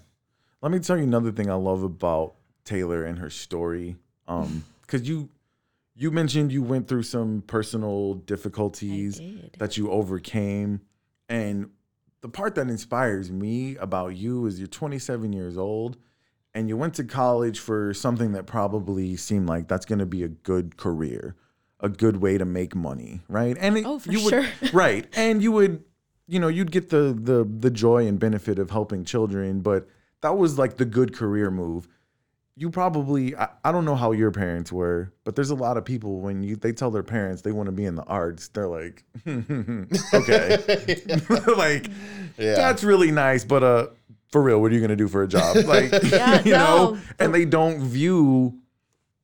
[0.63, 3.97] Let me tell you another thing I love about Taylor and her story.
[4.27, 5.29] Um, because you
[5.95, 9.21] you mentioned you went through some personal difficulties
[9.59, 10.81] that you overcame.
[11.29, 11.71] And
[12.23, 15.99] the part that inspires me about you is you're 27 years old
[16.55, 20.23] and you went to college for something that probably seemed like that's going to be
[20.23, 21.35] a good career,
[21.83, 23.57] a good way to make money, right?
[23.61, 24.47] And it, Oh, for you would, sure.
[24.73, 25.07] right?
[25.15, 25.85] And you would,
[26.29, 29.89] you know, you'd get the the the joy and benefit of helping children, but
[30.23, 31.89] that was like the good career move.
[32.55, 35.85] You probably, I, I don't know how your parents were, but there's a lot of
[35.87, 38.69] people when you they tell their parents they want to be in the arts, they're
[38.69, 39.05] like,
[40.15, 40.59] okay,
[41.57, 41.89] like
[42.39, 42.55] Yeah.
[42.55, 43.87] that's really nice, but uh,
[44.31, 45.57] for real, what are you gonna do for a job?
[45.67, 48.59] Like, Yeah, you know, and they don't view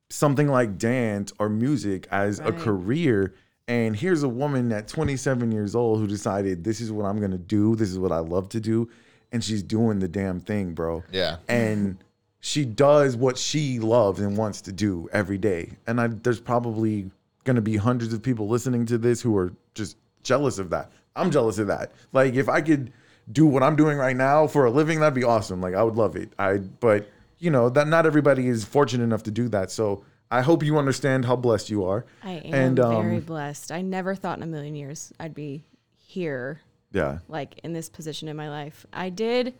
[0.09, 3.33] something like dance or music as a career.
[3.67, 7.37] And here's a woman at 27 years old who decided this is what I'm gonna
[7.37, 7.75] do.
[7.75, 8.89] This is what I love to do,
[9.31, 11.03] and she's doing the damn thing, bro.
[11.11, 11.37] Yeah.
[11.47, 12.03] And
[12.39, 15.71] she does what she loves and wants to do every day.
[15.85, 17.11] And I, there's probably
[17.43, 20.91] gonna be hundreds of people listening to this who are just jealous of that.
[21.15, 21.91] I'm jealous of that.
[22.11, 22.91] Like if I could
[23.31, 25.61] do what I'm doing right now for a living, that'd be awesome.
[25.61, 26.33] Like I would love it.
[26.39, 27.07] I but
[27.39, 29.71] you know that not everybody is fortunate enough to do that.
[29.71, 32.05] So I hope you understand how blessed you are.
[32.23, 33.71] I am And, um, very blessed.
[33.71, 35.63] I never thought in a million years I'd be
[35.95, 36.61] here
[36.91, 37.19] Yeah.
[37.27, 38.85] like in this position in my life.
[38.93, 39.53] I did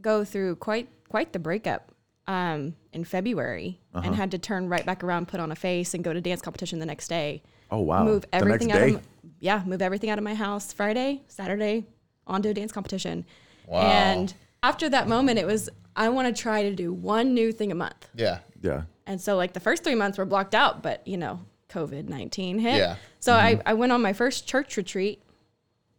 [0.00, 1.92] go through quite quite the breakup
[2.26, 4.06] um, in February Uh-huh.
[4.06, 6.40] and had to turn right back around, put on a face, and go to dance
[6.42, 7.42] competition the next day.
[7.70, 8.04] Oh wow.
[8.04, 8.94] Move The next everything out day?
[8.94, 9.02] of
[9.40, 11.86] yeah, move everything out of my house Friday, Saturday,
[12.26, 13.24] onto a dance competition.
[13.66, 13.80] Wow.
[13.82, 17.70] And after that moment, it was I want to try to do one new thing
[17.72, 18.08] a month.
[18.14, 18.38] Yeah.
[18.62, 18.82] yeah.
[19.06, 21.40] And so like the first three months were blocked out, but you know,
[21.70, 22.76] COVID nineteen hit.
[22.76, 22.96] Yeah.
[23.20, 23.60] So Mm-hmm.
[23.66, 25.22] I, I went on my first church retreat.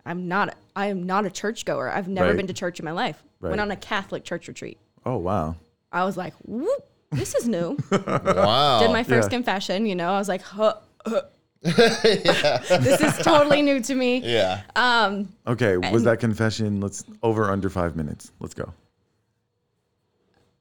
[0.05, 1.89] I'm not I am not a churchgoer.
[1.89, 2.37] I've never Right.
[2.37, 3.23] been to church in my life.
[3.39, 3.49] Right.
[3.49, 4.77] Went on a Catholic church retreat.
[5.05, 5.55] Oh wow.
[5.91, 7.77] I was like, whoop, this is new.
[7.91, 8.79] Wow.
[8.81, 9.37] Did my first Yeah.
[9.37, 10.75] confession, you know, I was like, huh,
[11.05, 11.21] huh.
[11.61, 14.19] this is totally new to me.
[14.19, 14.61] yeah.
[14.75, 15.77] Um, Okay.
[15.77, 16.79] Was that confession?
[16.81, 18.31] Let's over under five minutes.
[18.39, 18.71] Let's go.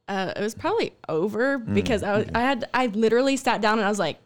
[0.07, 3.79] Uh, it was probably over Mm, because I was, I had I literally sat down
[3.79, 4.19] and I was like,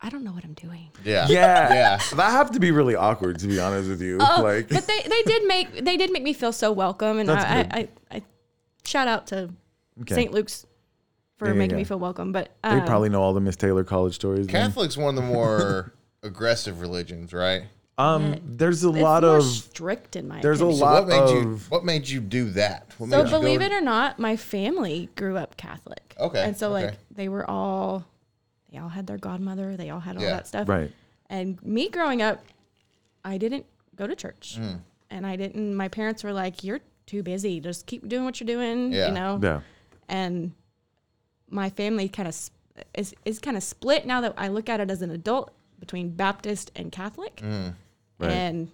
[0.00, 0.90] I don't know what I'm doing.
[1.04, 1.26] yeah.
[1.28, 1.72] Yeah.
[1.72, 1.98] Yeah.
[2.16, 4.18] That have to be really awkward to be honest with you.
[4.20, 7.28] Oh, like but they, they did make they did make me feel so welcome, and
[7.28, 7.72] That's I, good.
[7.72, 8.22] I, I I
[8.84, 9.50] shout out to
[10.02, 10.14] Okay.
[10.16, 10.32] St.
[10.32, 10.66] Luke's
[11.38, 12.32] for Yeah, yeah, making me feel welcome.
[12.32, 14.48] But they um, probably know all the Miss Taylor college stories.
[14.48, 14.70] then.
[14.72, 15.92] Catholic's one of the more
[16.24, 17.62] aggressive religions, right?
[17.96, 20.78] Um, there's a it's lot more of strict in my there's a opinion.
[20.78, 22.92] So lot what made you of what made you do that?
[22.98, 26.14] What So made you believe it or not, my family grew up Catholic.
[26.18, 26.86] Okay, and so okay.
[26.86, 28.04] like they were all
[28.72, 30.30] they all had their godmother, they all had all Yeah.
[30.30, 30.68] that stuff.
[30.68, 30.90] right.
[31.30, 32.44] And me growing up,
[33.24, 33.64] I didn't
[33.94, 34.56] go to church.
[34.56, 34.74] Hmm.
[35.10, 37.60] And I didn't my parents were like, You're too busy.
[37.60, 38.92] Just keep doing what you're doing.
[38.92, 39.06] Yeah.
[39.08, 39.40] You know?
[39.42, 39.60] Yeah.
[40.08, 40.52] and
[41.48, 42.36] my family kind of
[42.94, 46.10] is is kind of split now that I look at it as an adult between
[46.10, 47.40] Baptist and Catholic,
[48.18, 48.30] Right.
[48.30, 48.70] and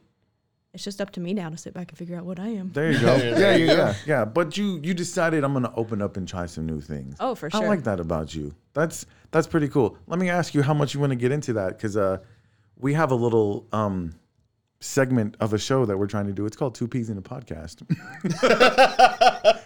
[0.72, 2.70] it's just up to me now to sit back and figure out what I am.
[2.72, 3.16] There you go.
[3.16, 4.24] Yeah, yeah, yeah, yeah.
[4.24, 7.16] But you you decided I'm gonna open up and try some new things.
[7.18, 7.62] Oh, for sure.
[7.62, 8.54] I like that about you.
[8.72, 9.96] That's that's pretty cool.
[10.06, 12.18] Let me ask you how much you want to get into that because uh,
[12.76, 14.14] we have a little um
[14.90, 16.46] segment of a show that we're trying to do.
[16.46, 17.82] It's called Two Peas in a Podcast.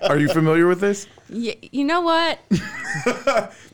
[0.10, 1.06] Are you familiar with this?
[1.30, 2.38] Y- you know what?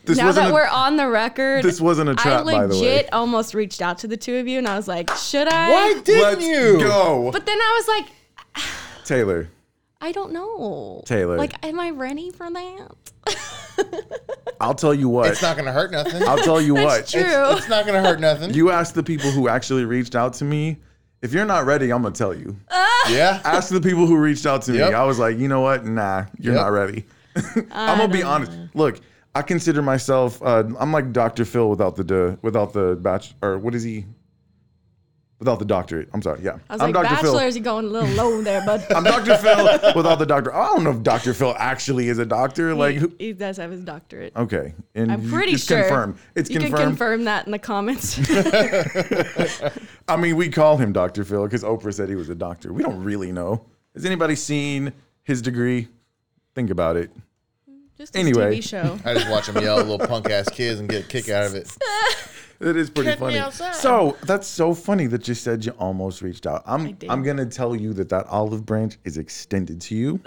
[0.03, 2.73] This now that a- we're on the record, this wasn't a trap, I by the
[2.73, 2.79] way.
[2.95, 5.69] legit almost reached out to the two of you, and I was like, should I?
[5.69, 6.79] Why didn't Let's you?
[6.79, 7.87] go, But then I was
[8.57, 8.65] like,
[9.05, 9.47] Taylor.
[10.01, 11.03] I don't know.
[11.05, 11.37] Taylor.
[11.37, 12.89] Like, am I ready for that?
[14.59, 15.29] I'll tell you what.
[15.29, 16.23] It's not gonna hurt nothing.
[16.27, 17.07] I'll tell you what.
[17.07, 17.21] True.
[17.21, 18.55] It's, it's not gonna hurt nothing.
[18.55, 20.79] You ask the people who actually reached out to me.
[21.21, 22.55] If you're not ready, I'm gonna tell you.
[23.09, 23.41] yeah.
[23.45, 24.89] Ask the people who reached out to Yep.
[24.89, 24.95] me.
[24.95, 25.85] I was like, you know what?
[25.85, 26.61] Nah, you're Yep.
[26.63, 27.05] not ready.
[27.71, 28.51] I'm gonna be honest.
[28.73, 28.99] Look,
[29.35, 30.41] I consider myself.
[30.41, 31.45] Uh, I'm like Dr.
[31.45, 34.05] Phil without the d- without the batch or what is he?
[35.41, 36.07] Without the doctorate.
[36.13, 36.39] I'm sorry.
[36.43, 37.15] Yeah, I was am like, Dr.
[37.23, 37.33] Phil.
[37.33, 38.85] bachelor's, you going a little low there, bud.
[38.95, 39.37] I'm Dr.
[39.37, 40.53] Phil without the doctor.
[40.53, 41.33] I don't know if Dr.
[41.33, 42.75] Phil actually is a doctor.
[42.75, 44.35] Like, he, who, he does have his doctorate.
[44.35, 45.79] okay, and I'm pretty it's sure.
[45.81, 46.19] confirmed.
[46.35, 46.77] It's you confirmed.
[46.77, 48.19] can confirm that in the comments.
[50.07, 51.23] I mean, we call him Dr.
[51.23, 52.71] Phil because Oprah said he was a doctor.
[52.71, 53.65] We don't really know.
[53.95, 55.87] Has anybody seen his degree?
[56.53, 57.09] Think about it.
[57.97, 58.59] Just a Anyway.
[58.59, 58.99] TV show.
[59.03, 61.45] I just watch them yell at little punk ass kids and get a kick out
[61.47, 61.75] of it.
[62.61, 63.41] It is pretty Get funny.
[63.73, 66.63] So that's so funny that you said you almost reached out.
[66.65, 66.97] I'm.
[67.09, 70.19] I'm gonna tell you that that olive branch is extended to you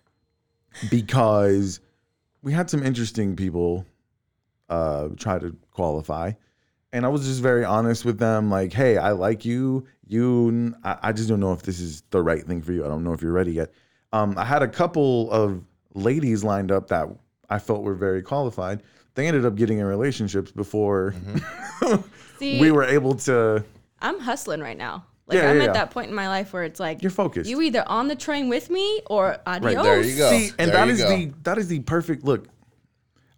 [0.90, 1.80] because
[2.42, 3.86] we had some interesting people
[4.68, 6.32] uh, try to qualify,
[6.92, 8.50] and I was just very honest with them.
[8.50, 9.86] Like, hey, I like you.
[10.08, 12.84] You, I, I just don't know if this is the right thing for you.
[12.84, 13.72] I don't know if you're ready yet.
[14.12, 15.62] Um, I had a couple of
[15.94, 17.08] ladies lined up that
[17.50, 18.82] I felt were very qualified.
[19.16, 22.02] They ended up getting in relationships before mm-hmm.
[22.38, 23.64] See, we were able to.
[24.00, 25.06] I'm hustling right now.
[25.26, 25.72] Like Yeah, I'm yeah, at yeah.
[25.72, 27.48] that point in my life where it's like You're focused.
[27.48, 29.74] You either on the train with me or adios.
[29.74, 30.30] Right, there you go.
[30.30, 31.08] See, and There that you is go.
[31.08, 32.46] the that is the perfect look.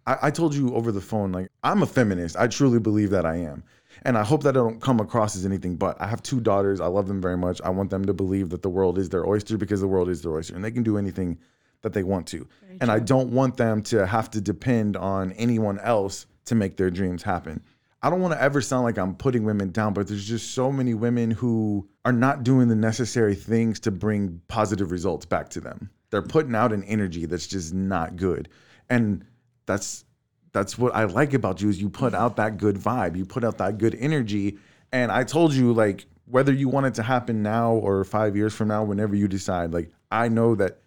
[0.05, 2.35] I, I told you over the phone, like I'm a feminist.
[2.37, 3.63] I truly believe that I am.
[4.03, 6.81] And I hope that I don't come across as anything but I have two daughters.
[6.81, 7.61] I love them very much.
[7.61, 10.21] I want them to believe that the world is their oyster because the world is
[10.21, 11.39] their oyster and they can do anything
[11.81, 12.47] that they want to.
[12.81, 16.89] And I don't want them to have to depend on anyone else to make their
[16.89, 17.61] dreams happen.
[18.01, 20.71] I don't want to ever sound like I'm putting women down, but there's just so
[20.71, 25.59] many women who are not doing the necessary things to bring positive results back to
[25.59, 25.89] them.
[26.09, 28.47] They're putting out an energy that's just not good.
[28.89, 29.25] And
[29.65, 30.05] that's
[30.51, 33.15] that's what I like about you is you put out that good vibe.
[33.15, 34.57] You put out that good energy.
[34.91, 38.55] And I told you like whether you want it to happen now or 5 years
[38.55, 40.79] from now whenever you decide like I know that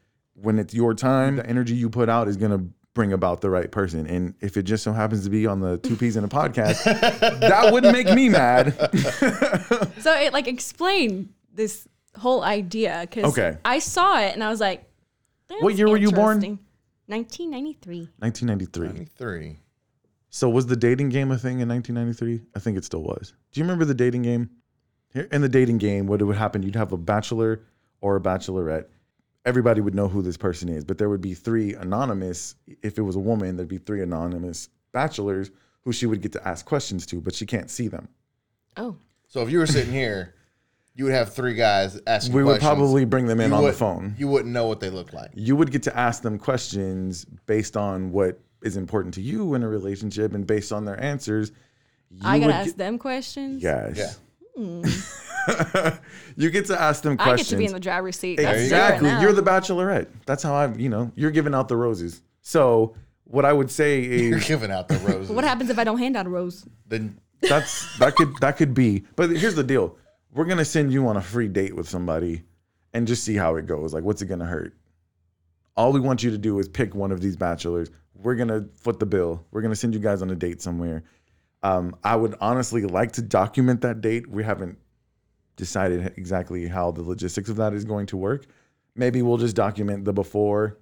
[0.42, 1.50] when it's your time, the mm-hmm.
[1.50, 4.06] energy you put out is going to bring about the right person.
[4.06, 6.84] And if it just so happens to be on the two peas in a podcast,
[7.40, 8.74] that wouldn't make me mad.
[10.02, 11.86] So it like explain this
[12.18, 13.56] whole idea because Okay.
[13.64, 14.84] I saw it and I was like,
[15.60, 16.58] What year were you born?" interesting."
[17.06, 18.08] 1993.
[18.18, 19.06] 1993.
[19.16, 19.58] Three.
[20.28, 22.48] So was the dating game a thing in 1993?
[22.56, 23.34] I think it still was.
[23.52, 24.50] Do you remember the dating game?
[25.30, 26.62] In the dating game, what would happen?
[26.62, 27.62] You'd have a bachelor
[28.00, 28.86] or a bachelorette.
[29.44, 32.54] Everybody would know who this person is, but there would be three anonymous.
[32.82, 35.50] If it was a woman, there'd be three anonymous bachelors
[35.84, 38.08] who she would get to ask questions to, but she can't see them.
[38.76, 40.34] Oh, So if you were sitting here,
[40.94, 42.34] you would have three guys asking.
[42.34, 42.68] We would questions.
[42.68, 44.14] probably bring them in You on the wouldn't- phone.
[44.16, 45.30] You wouldn't know what they look like.
[45.34, 49.64] you would get to ask them questions based on what is important to you in
[49.64, 51.50] a relationship, and based on their answers,
[52.10, 53.60] you I gotta would ask get- them questions.
[53.62, 53.96] Yes.
[53.96, 54.12] Yeah.
[54.62, 54.82] Hmm.
[56.36, 57.40] you get to ask them questions.
[57.40, 58.36] I get to be in the driver's seat.
[58.36, 58.76] That's you it go.
[58.78, 59.22] right exactly.
[59.22, 60.08] You're the bachelorette.
[60.26, 62.22] That's how I, you know, you're giving out the roses.
[62.40, 65.30] So what I would say is You're giving out the roses.
[65.30, 66.66] What happens if I don't hand out a rose?
[66.86, 69.04] Then that's that could that could be.
[69.16, 69.96] But here's the deal:
[70.32, 72.42] we're gonna send you on a free date with somebody,
[72.92, 73.92] and just see how it goes.
[73.92, 74.74] Like, what's it gonna hurt?
[75.76, 77.90] All we want you to do is pick one of these bachelors.
[78.14, 79.44] We're gonna foot the bill.
[79.50, 81.02] We're gonna send you guys on a date somewhere.
[81.64, 84.28] Um, I would honestly like to document that date.
[84.28, 84.78] We haven't
[85.56, 88.46] decided exactly how the logistics of that is going to work.
[88.94, 90.78] Maybe we'll just document the before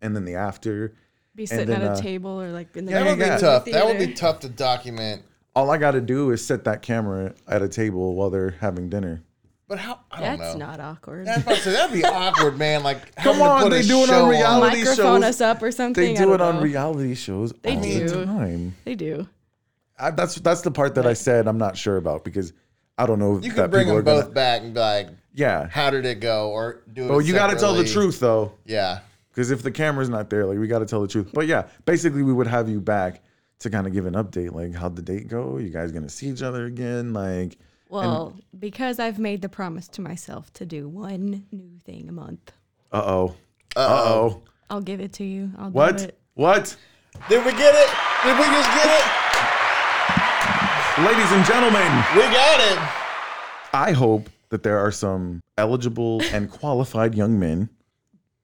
[0.00, 0.94] and then the after.
[1.34, 3.38] Be sitting then, at a uh, table or like in the that would be yeah.
[3.38, 3.64] tough.
[3.64, 5.22] That would be tough to document.
[5.54, 8.88] All I got to do is set that camera at a table while they're having
[8.88, 9.22] dinner.
[9.68, 10.00] But how?
[10.10, 10.66] I don't That's know.
[10.66, 11.26] not awkward.
[11.26, 12.82] That's about to say, that'd be awkward, man.
[12.82, 15.28] Like, Come having to on, put they a do it on show reality Microphone shows.
[15.30, 16.04] us up or something.
[16.04, 16.62] They do don't it on know.
[16.62, 18.08] reality shows They all do.
[18.08, 18.74] the time.
[18.84, 19.28] They do.
[19.98, 22.52] I, that's that's the part that I said I'm not sure about because
[23.02, 24.34] I don't know if You that could bring them both gonna.
[24.34, 25.66] back and be like, Yeah.
[25.68, 27.10] "How did it go?" Or do it.
[27.10, 29.00] Oh, you got to tell the truth though, Yeah.
[29.30, 31.30] because if the camera's not there, like we got to tell the truth.
[31.32, 33.22] But yeah, basically we would have you back
[33.60, 35.58] to kind of give an update, like how'd the date go?
[35.58, 37.12] You guys gonna see each other again?
[37.12, 42.12] Like, Well, because I've made the promise to myself to do one new thing a
[42.12, 42.52] month,
[42.92, 43.34] uh oh,
[43.76, 45.50] uh oh, I'll give it to you.
[45.58, 46.18] I'll do what, it.
[46.34, 46.76] what?
[47.28, 47.90] Did we get it?
[48.24, 49.21] Did we just get it?
[51.02, 52.78] Ladies and gentlemen, We got it.
[53.72, 57.70] I hope that there are some eligible and qualified young men.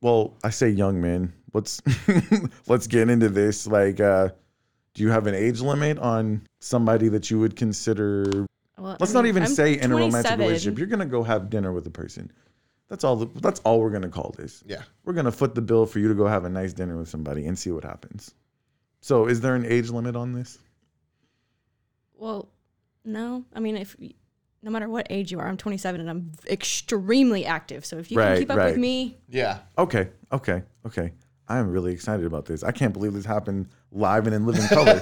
[0.01, 1.33] Well, I say young men.
[1.55, 1.81] Let's
[2.67, 3.69] let's get into this.
[3.69, 4.31] Like, uh,
[4.95, 8.47] do you have an age limit on somebody that you would consider?
[8.77, 10.79] Well, Let's I not even I'm say in a romantic relationship.
[10.79, 12.33] You're gonna go have dinner with a person.
[12.89, 13.17] That's all.
[13.17, 14.65] That's all we're gonna call this.
[14.67, 14.83] Yeah.
[15.05, 17.47] We're gonna foot the bill for you to go have a nice dinner with somebody
[17.47, 18.35] and see what happens.
[19.01, 20.59] So, is there an age limit on this?
[22.19, 22.49] Well,
[23.05, 23.45] no.
[23.55, 23.97] I mean, if
[24.63, 27.87] no matter what age you are, I'm 27 and I'm extremely active.
[27.87, 28.71] So if you Right, can keep up right.
[28.73, 29.61] with me, Yeah.
[29.79, 31.13] Okay, okay, okay.
[31.51, 32.63] I am really excited about this.
[32.63, 35.01] I can't believe this happened live and in living color.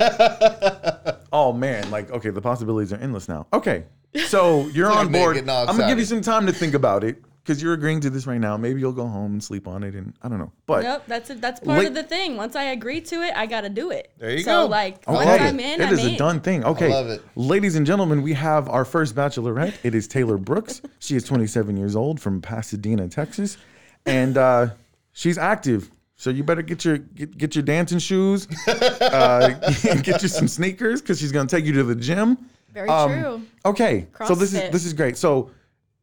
[1.32, 3.46] oh man, like okay, the possibilities are endless now.
[3.52, 3.84] Okay,
[4.28, 5.34] so you're on at me board.
[5.34, 6.24] getting all I'm gonna give you excited.
[6.24, 8.56] some time to think about it because you're agreeing to this right now.
[8.56, 10.50] Maybe you'll go home and sleep on it, and I don't know.
[10.66, 12.36] But Nope, that's a, that's part Late- of the thing.
[12.36, 14.10] Once I agree to it, I got to do it.
[14.18, 14.66] There you so, go.
[14.66, 16.14] like, I once I'm in, It I'm is in.
[16.14, 16.64] a done thing.
[16.64, 17.22] Okay, love it.
[17.36, 19.74] ladies and gentlemen, we have our first bachelorette.
[19.84, 20.82] It is Taylor Brooks.
[20.98, 23.58] she is 27 years old from Pasadena, Texas,
[24.06, 24.68] and uh,
[25.12, 25.88] she's active.
[26.16, 29.50] So you better get your get, get your dancing shoes, uh,
[30.02, 32.38] get you some sneakers because she's gonna take you to the gym.
[32.72, 33.42] Very Um, true.
[33.64, 35.16] Okay, so this is this is great.
[35.16, 35.50] So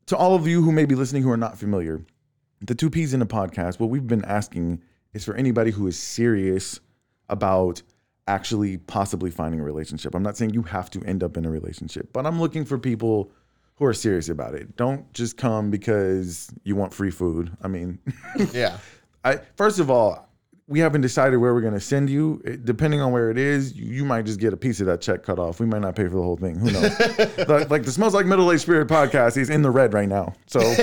[0.08, 2.02] to all of you who may be listening who are not familiar,
[2.62, 3.80] the two P's in a podcast.
[3.80, 4.82] What we've been asking
[5.14, 6.80] is for anybody who is serious
[7.30, 7.82] about
[8.28, 10.16] actually possibly finding a relationship.
[10.16, 12.78] I'm not saying you have to end up in a relationship, but I'm looking for
[12.78, 13.32] people
[13.76, 14.76] who are serious about it.
[14.78, 17.52] Don't just come because you want free food.
[17.62, 18.00] I mean,
[18.54, 18.78] Yeah.
[19.26, 20.30] I first of all,
[20.68, 22.42] we haven't decided where we're going to send you.
[22.46, 25.02] It- depending on where it is, you, you might just get a piece of that
[25.02, 25.60] check cut off.
[25.60, 26.56] We might not pay for the whole thing.
[26.58, 27.00] Who knows?
[27.48, 30.34] like, like the Smells Like Middle Aged Spirit podcast is in the red right now.
[30.48, 30.60] So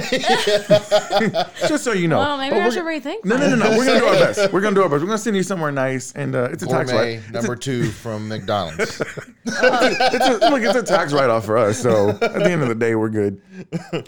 [1.68, 2.18] just so you know.
[2.18, 3.78] Well, maybe But I we're should rethink No, no, no, no.
[3.78, 4.52] We're gonna do our best.
[4.52, 5.00] We're gonna do our best.
[5.00, 7.30] We're gonna send you somewhere nice, and uh, it's a tax Gourmet write.
[7.32, 9.00] number two from McDonald's.
[9.46, 11.78] It's a, look, it's a tax write off for us.
[11.80, 13.40] So at the end of the day, we're good.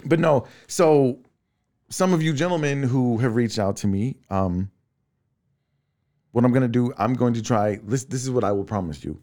[0.05, 1.19] But no, so
[1.89, 4.69] some of you gentlemen who have reached out to me, um,
[6.33, 7.79] what I'm gonna do, I'm going to try.
[7.83, 9.19] This this is what I will promise you.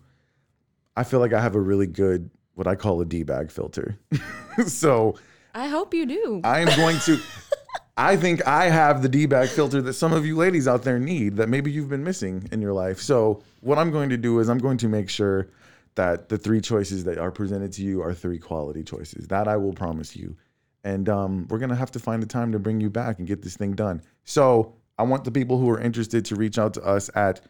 [0.97, 3.99] I feel like I have a really good what I call a D bag filter.
[4.67, 5.17] so
[5.55, 6.41] I hope you do.
[6.43, 7.21] I am going to.
[7.97, 10.99] I think I have the D bag filter that some of you ladies out there
[10.99, 12.99] need that maybe you've been missing in your life.
[13.01, 15.51] So, what I'm going to do is I'm going to make sure
[15.97, 19.27] that the three choices that are presented to you are three quality choices.
[19.27, 20.37] That I will promise you.
[20.83, 23.29] And um, we're going to have to find the time to bring you back and
[23.29, 24.01] get this thing done.
[24.25, 27.41] So, I want the people who are interested to reach out to us at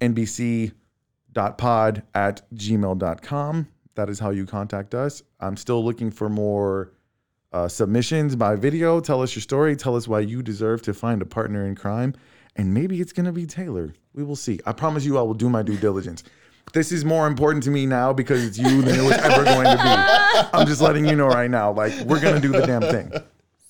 [0.00, 0.72] nbc.pod
[2.12, 3.68] at gmail.com.
[3.94, 5.22] That is how you contact us.
[5.38, 6.92] I'm still looking for more
[7.52, 8.98] uh, submissions by video.
[8.98, 9.76] Tell us your story.
[9.76, 12.16] Tell us why you deserve to find a partner in crime.
[12.56, 13.94] And maybe it's going to be Taylor.
[14.12, 14.58] We will see.
[14.66, 16.24] I promise you, I will do my due diligence.
[16.72, 19.66] This is more important to me now because it's you than it was ever going
[19.66, 20.48] to be.
[20.52, 21.70] I'm just letting you know right now.
[21.70, 23.12] Like, we're going to do the damn thing.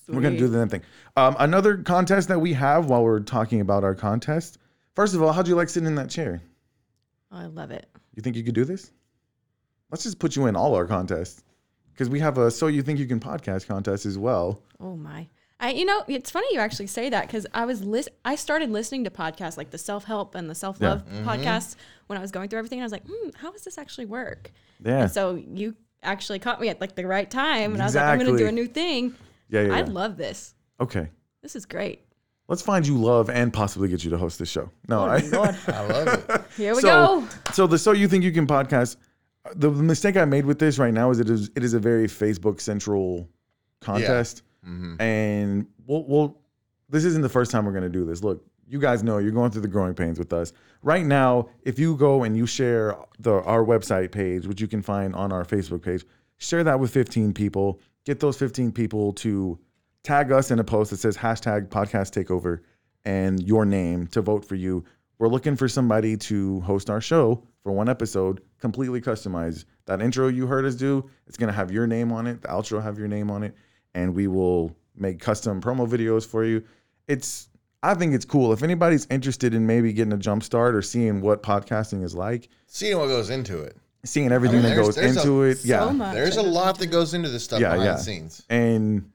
[0.09, 0.83] We're going to do the damn thing.
[1.17, 4.59] Um, another contest that we have while we're talking about our contest.
[4.95, 6.41] First of all, how'd you like sitting in that chair?
[7.31, 7.87] I love it.
[8.15, 8.91] You think you could do this?
[9.91, 11.45] Let's just put you in all our contests
[11.93, 14.63] because we have a So You Think You Can podcast contest as well.
[14.81, 15.29] Oh my.
[15.61, 18.71] I you know, it's funny you actually say that cuz I was lis- I started
[18.71, 21.75] listening to podcasts like the self-help and the self-love podcasts
[22.07, 24.07] when I was going through everything and I was like, "Hmm, how does this actually
[24.07, 24.53] work?"
[24.83, 25.03] Yeah.
[25.03, 28.05] And so you actually caught me at like the right time and I was like,
[28.05, 29.15] I'm going to do a new thing.
[29.49, 29.87] Yeah, yeah, I yeah.
[29.87, 30.55] love this.
[30.81, 31.09] Okay.
[31.43, 32.05] This is great.
[32.49, 34.71] Let's find you love and possibly get you to host this show.
[34.89, 35.57] No, Oh I, Lord.
[35.69, 36.45] I love it.
[36.57, 37.29] Here we so, go.
[37.53, 38.97] So the So You Think You Can podcast,
[39.45, 41.79] uh, the mistake I made with this right now is it is it is a
[41.79, 43.29] very Facebook central
[43.81, 44.43] contest.
[44.67, 45.01] Mm-hmm.
[45.01, 46.39] And we'll, we'll
[46.89, 48.23] this isn't the first time we're gonna do this.
[48.23, 50.53] Look, you guys know you're going through the growing pains with us.
[50.83, 54.81] Right now, if you go and you share the our website page, which you can
[54.81, 56.05] find on our Facebook page,
[56.39, 57.81] share that with 15 people.
[58.09, 59.59] Get those 15 people to
[60.03, 62.61] tag us in a post that says hashtag podcast takeover
[63.05, 64.83] and your name to vote for you.
[65.19, 69.67] We're looking for somebody to host our show for one episode, completely customized.
[69.85, 72.41] That intro you heard us do, it's gonna have your name on it.
[72.41, 73.55] The outro have your name on it,
[73.95, 76.65] and we will make custom promo videos for you.
[77.09, 77.51] It's
[77.83, 78.55] I think it's cool.
[78.55, 82.49] If anybody's interested in maybe getting a jump start or seeing what podcasting is like,
[82.69, 83.77] Seeing what goes into it.
[84.05, 86.15] Seeing everything I mean, that goes there's a- into it, So yeah, much.
[86.15, 87.93] There's a lot that goes into this stuff Yeah, behind yeah.
[87.95, 88.43] the scenes.
[88.49, 89.11] and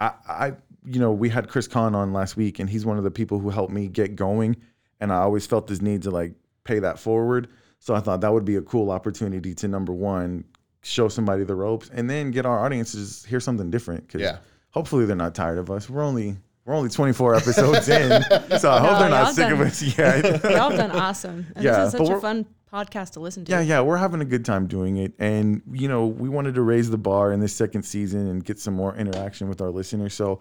[0.00, 0.52] I, I,
[0.86, 3.38] you know, we had Chris Kahn on last week, and he's one of the people
[3.40, 4.56] who helped me get going.
[5.00, 6.34] And I always felt this need to like
[6.64, 7.48] pay that forward.
[7.80, 10.44] So I thought that would be a cool opportunity to number one,
[10.82, 14.08] show somebody the ropes, and then get our audiences hear something different.
[14.08, 14.38] Cause Yeah.
[14.70, 15.90] hopefully they're not tired of us.
[15.90, 18.22] We're only we're only 24 episodes in,
[18.58, 20.44] so I hope No, they're not sick of done- us yet.
[20.50, 21.46] Y'all done awesome.
[21.56, 23.52] And Yeah, this is such a fun podcast to listen to.
[23.52, 25.12] Yeah, yeah, we're having a good time doing it.
[25.18, 28.58] And, you know, we wanted to raise the bar in this second season and get
[28.58, 30.14] some more interaction with our listeners.
[30.14, 30.40] So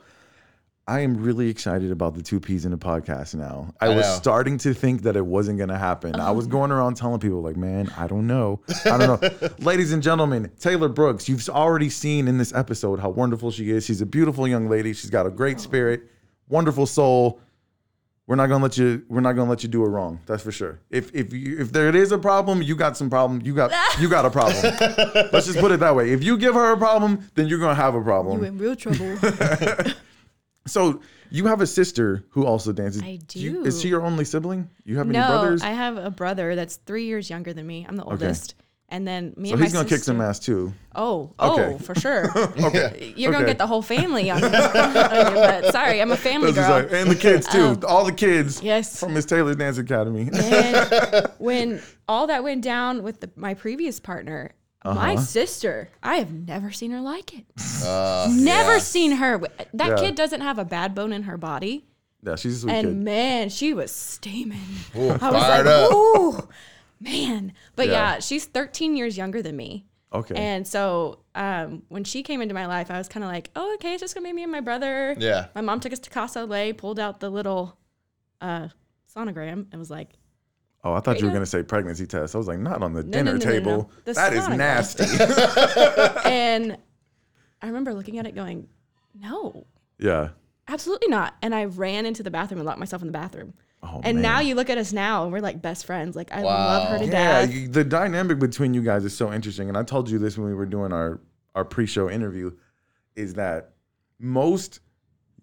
[0.90, 3.74] I am really excited about the two P's in a podcast now.
[3.82, 4.14] I, I was know.
[4.14, 6.16] starting to think that it wasn't going to happen.
[6.16, 8.62] I was going around telling people, like, man, I don't know.
[8.86, 9.50] I don't know.
[9.60, 13.86] Ladies and gentlemen, Taylor Brooks, you've already seen in this episode how wonderful she is.
[13.86, 14.94] She's a beautiful young lady.
[14.94, 16.04] She's got a great spirit,
[16.48, 17.42] wonderful soul
[18.28, 20.52] we're not gonna let you we're not gonna let you do it wrong that's for
[20.52, 23.72] sure if if you if there is a problem you got some problem you got
[24.00, 24.62] you got a problem
[25.32, 27.74] let's just put it that way if you give her a problem then you're gonna
[27.74, 28.44] have a problem.
[28.44, 29.94] You problem in real trouble.
[30.68, 34.70] so you have a sister who also dances I You- is she your only sibling
[34.84, 37.86] you have any no, brothers I have a brother that's three years younger than me.
[37.88, 38.56] I'm the oldest.
[38.90, 41.84] And then me so and my he's gonna kick some ass too Oh, oh, Okay.
[41.84, 42.32] for sure.
[42.64, 47.00] okay You're gonna get the whole family on, on sorry, I'm a family That's girl.
[47.02, 49.00] and the kids too all the kids yes.
[49.00, 54.00] from Miss Taylor's Dance Academy And when all that went down with the, my previous
[54.00, 54.52] partner,
[54.86, 55.22] my Uh-huh.
[55.22, 57.44] sister, I have never seen her like it.
[57.86, 58.80] Uh, Never yeah.
[58.80, 59.38] seen her.
[59.74, 59.96] That Yeah.
[59.98, 61.86] kid doesn't have a bad bone in her body.
[62.24, 62.96] Yeah, she's a sweet and kid.
[62.98, 64.62] man, she was steaming.
[64.96, 65.92] Ooh, I was fired like, up.
[65.94, 66.48] ooh,
[67.00, 67.54] man.
[67.76, 67.94] But Yeah.
[68.14, 68.20] yeah.
[68.20, 69.86] she's 13 years younger than me.
[70.14, 70.36] Okay.
[70.36, 73.74] And so um, when she came into my life, I was kind of like, oh,
[73.76, 75.16] okay, it's just gonna be me and my brother.
[75.20, 75.48] Yeah.
[75.54, 77.78] My mom took us to Casa Olé, pulled out the little
[78.40, 78.70] uh,
[79.14, 80.12] sonogram, and was like,
[80.86, 81.36] oh, I thought you were Yeah.
[81.36, 82.36] gonna say pregnancy test.
[82.36, 83.52] I was like, not on the no, dinner no, no, no.
[83.52, 83.92] table.
[84.06, 85.04] The That is nasty.
[86.30, 86.78] and
[87.62, 88.70] I remember looking at it going,
[89.20, 89.66] no,
[90.00, 90.30] yeah.
[90.70, 91.36] absolutely not.
[91.42, 93.54] And I ran into the bathroom and locked myself in the bathroom.
[93.84, 94.22] Oh, and man.
[94.24, 96.16] now you look at us now and we're like best friends.
[96.16, 97.54] Like I love her to Yeah, death.
[97.54, 100.48] you- the dynamic between you guys is so interesting, and I told you this when
[100.48, 101.20] we were doing our
[101.56, 102.52] our pre-show interview,
[103.16, 103.72] is that
[104.20, 104.80] most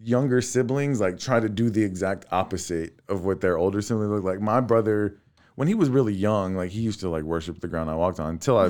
[0.01, 4.23] younger siblings like try to do the exact opposite of what their older siblings look
[4.23, 4.39] like.
[4.41, 5.17] My brother,
[5.55, 8.19] when he was really young, like he used to like worship the ground I walked
[8.19, 8.69] on until I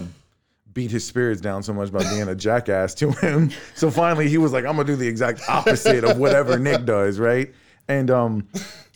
[0.73, 3.49] beat his spirits down so much by being a jackass to him.
[3.75, 7.19] So finally he was like, I'm gonna do the exact opposite of whatever Nick does,
[7.19, 7.53] right?
[7.87, 8.47] And um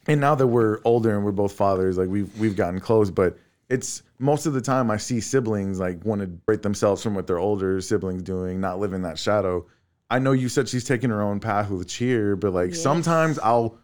[0.07, 3.37] and now that we're older and we're both fathers, like we've we've gotten close, but
[3.69, 7.27] it's most of the time I see siblings like want to break themselves from what
[7.27, 9.65] their older siblings doing, not live in that shadow.
[10.09, 13.77] I know you said she's taking her own path with cheer, but like sometimes I'll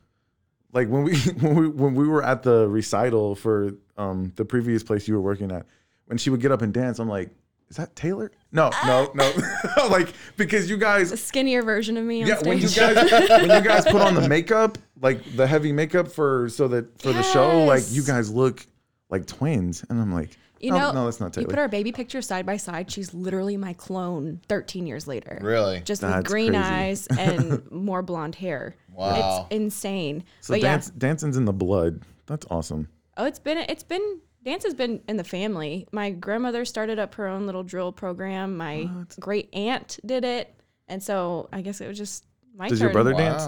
[0.74, 4.84] like when we when we when we were at the recital for um the previous
[4.84, 5.66] place you were working at,
[6.06, 7.30] when she would get up and dance, I'm like,
[7.76, 8.32] is that Taylor?
[8.54, 9.34] No, no, no.
[9.90, 12.96] like because you guys The skinnier version of me on yeah, when you guys
[13.30, 17.12] when you guys put on the makeup, like the heavy makeup for so that for
[17.12, 18.08] the show, like you Yes.
[18.08, 18.66] guys look
[19.10, 21.50] like twins, and I'm like, You no, know, oh, no, that's not You Taylor.
[21.50, 22.90] put our baby picture side by side.
[22.90, 25.38] She's literally my clone 13 years later.
[25.42, 25.82] Really?
[25.82, 26.64] Just That's with green crazy.
[26.64, 28.78] eyes and more blonde hair.
[28.94, 29.48] Wow.
[29.52, 30.24] It's insane.
[30.40, 31.00] so but dance, yeah.
[31.00, 32.04] dancing's in the blood.
[32.26, 32.88] That's awesome.
[33.18, 35.88] Oh, it's been it's been dance has been in the family.
[35.92, 38.56] My grandmother started up her own little drill program.
[38.56, 38.90] My
[39.20, 40.54] great aunt did it,
[40.88, 42.24] and so I guess it was just
[42.56, 42.86] my Does turn.
[42.88, 43.46] your brother dance?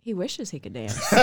[0.00, 1.00] He wishes he could dance.
[1.12, 1.18] Nah,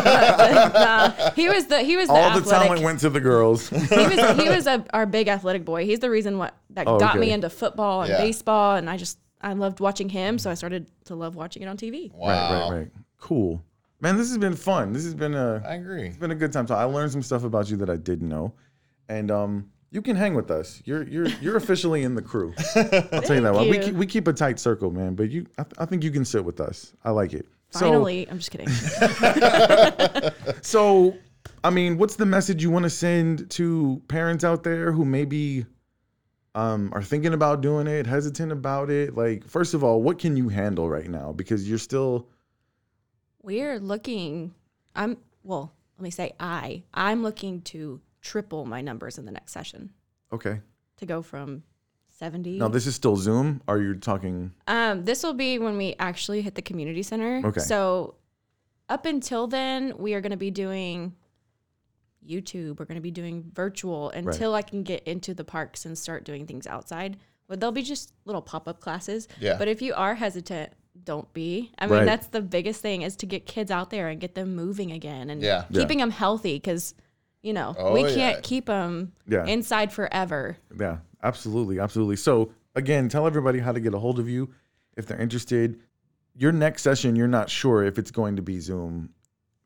[1.20, 2.68] uh, he was the he was the All the athletic.
[2.68, 3.70] talent went to the girls.
[3.70, 5.86] he was he was a, our big athletic boy.
[5.86, 7.20] He's the reason what that Oh, got okay.
[7.20, 8.18] me into football and Yeah.
[8.18, 11.68] baseball, and I just I loved watching him, so I started to love watching it
[11.68, 12.12] on TV.
[12.12, 12.28] Wow.
[12.28, 12.88] Right, right, right.
[13.20, 13.64] Cool,
[14.02, 14.18] man.
[14.18, 14.94] This has been fun.
[14.94, 16.08] This has been a I agree.
[16.08, 16.68] it's been a good time.
[16.68, 18.54] So I learned some stuff about you that I didn't know,
[19.08, 20.82] and um, you can hang with us.
[20.86, 22.54] You're you're you're officially in the crew.
[22.76, 23.54] I'll tell you that.
[23.54, 25.16] Well, we keep, we keep a tight circle, man.
[25.16, 26.94] But you, I, th- I think you can sit with us.
[27.04, 27.46] I like it.
[27.72, 28.68] Finally, I'm just kidding.
[28.68, 30.30] So,
[30.62, 31.18] so
[31.64, 35.66] I mean, what's the message you want to send to parents out there who maybe
[36.56, 39.16] um, are thinking about doing it, hesitant about it?
[39.16, 41.32] Like, first of all, what can you handle right now?
[41.32, 42.28] Because you're still
[43.42, 44.54] We're looking.
[44.96, 45.74] I'm well.
[45.98, 46.84] Let me say I.
[46.94, 49.92] I'm looking to triple my numbers in the next session
[50.32, 50.60] okay.
[50.98, 51.64] to go from
[52.08, 52.60] 70.
[52.60, 53.62] Now this is still Zoom.
[53.68, 54.52] Are you talking?
[54.68, 57.42] Um, this will be when we actually hit the community center.
[57.46, 57.62] Okay.
[57.62, 58.16] So
[58.90, 61.16] up until then, we are going to be doing
[62.28, 62.80] YouTube.
[62.80, 66.24] We're going to be doing virtual until I can get into the parks and start
[66.24, 67.18] doing things outside.
[67.48, 69.28] But they'll be just little pop up classes.
[69.40, 69.58] Yeah.
[69.58, 70.74] But if you are hesitant,
[71.04, 71.72] don't be.
[71.80, 72.06] I mean, Right.
[72.06, 75.30] that's the biggest thing is to get kids out there and get them moving again
[75.30, 75.66] and Yeah.
[75.70, 75.82] Yeah.
[75.82, 76.94] keeping them healthy because,
[77.42, 79.46] you know, Oh, we can't keep them Yeah.
[79.46, 80.58] inside forever.
[80.80, 82.18] Yeah, absolutely, absolutely.
[82.18, 84.54] So again, tell everybody how to get a hold of you
[84.98, 85.80] if they're interested.
[86.36, 89.10] Your next session, you're not sure if it's going to be Zoom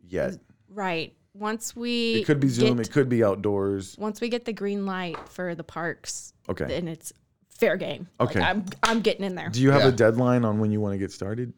[0.01, 0.37] yet.
[0.69, 1.15] Right.
[1.33, 2.77] Once we It could be Zoom.
[2.77, 3.95] get- It could be outdoors.
[3.99, 6.77] once we get the green light for the parks, Okay.
[6.77, 7.11] And it's
[7.59, 8.07] fair game.
[8.19, 8.39] Okay.
[8.39, 9.49] Like, I'm I'm getting in there.
[9.49, 9.87] Do you have Yeah.
[9.89, 11.53] a deadline on when you want to get started?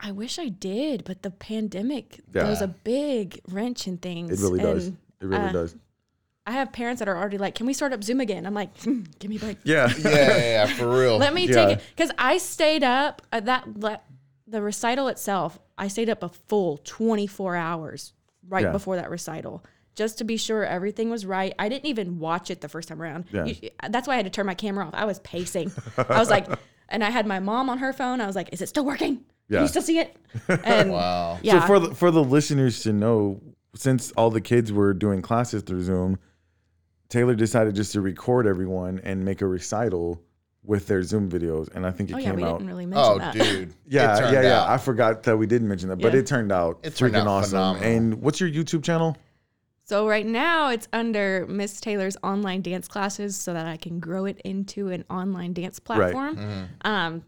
[0.00, 2.42] I wish I did, but the pandemic Yeah.
[2.44, 4.30] throws a big wrench in things.
[4.42, 4.88] It really does.
[4.88, 5.76] and It really uh, does.
[6.46, 8.76] I have parents that are already like, "Can we start up Zoom again?" I'm like,
[8.82, 9.58] hmm, "Give me a break.
[9.64, 9.90] Yeah.
[9.98, 11.16] Yeah, yeah, yeah, for real.
[11.16, 11.54] Let me Yeah.
[11.66, 14.00] take it." Because I stayed up uh, that le-
[14.46, 15.58] the recital itself.
[15.78, 18.12] I stayed up a full 24 hours
[18.46, 18.72] right Yeah.
[18.72, 19.64] before that recital.
[19.94, 21.54] Just to be sure everything was right.
[21.58, 23.26] I didn't even watch it the first time around.
[23.32, 23.44] Yeah.
[23.44, 24.94] You- that's why I had to turn my camera off.
[24.94, 25.70] I was pacing.
[25.96, 26.46] I was like,
[26.88, 28.20] and I had my mom on her phone.
[28.20, 29.24] I was like, "Is it still working?
[29.48, 29.58] Yeah.
[29.58, 30.16] Can you still see it?"
[30.64, 31.38] And wow.
[31.42, 33.40] yeah, So for the, for the listeners to know,
[33.76, 36.18] since all the kids were doing classes through Zoom,
[37.08, 40.20] Taylor decided just to record everyone and make a recital
[40.64, 42.58] with their Zoom videos, and I think it oh yeah, came we out.
[42.58, 43.34] didn't really oh, mention Oh, that.
[43.34, 43.74] dude.
[43.86, 44.60] Yeah, yeah, yeah.
[44.62, 46.20] out- I forgot that we didn't mention that, but Yeah.
[46.20, 47.50] it turned out It turned freaking out awesome.
[47.50, 47.88] phenomenal.
[47.96, 49.16] And what's your YouTube channel?
[49.86, 54.24] So right now it's under Miss Taylor's online dance classes so that I can grow
[54.24, 56.36] it into an online dance platform.
[56.36, 56.64] Mm-hmm.
[56.90, 57.24] Um,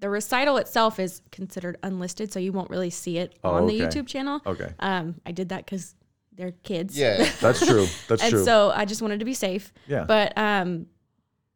[0.00, 3.82] the recital itself is considered unlisted, so you won't really see it Oh, on the
[3.82, 3.86] okay.
[4.00, 4.42] YouTube channel.
[4.44, 5.94] Okay, Um, I did that because
[6.32, 6.98] they're kids.
[6.98, 7.26] Yeah.
[7.40, 7.86] that's true.
[8.08, 8.44] That's and true.
[8.44, 9.72] so I just wanted to be safe.
[9.86, 10.04] Yeah.
[10.04, 10.86] But um,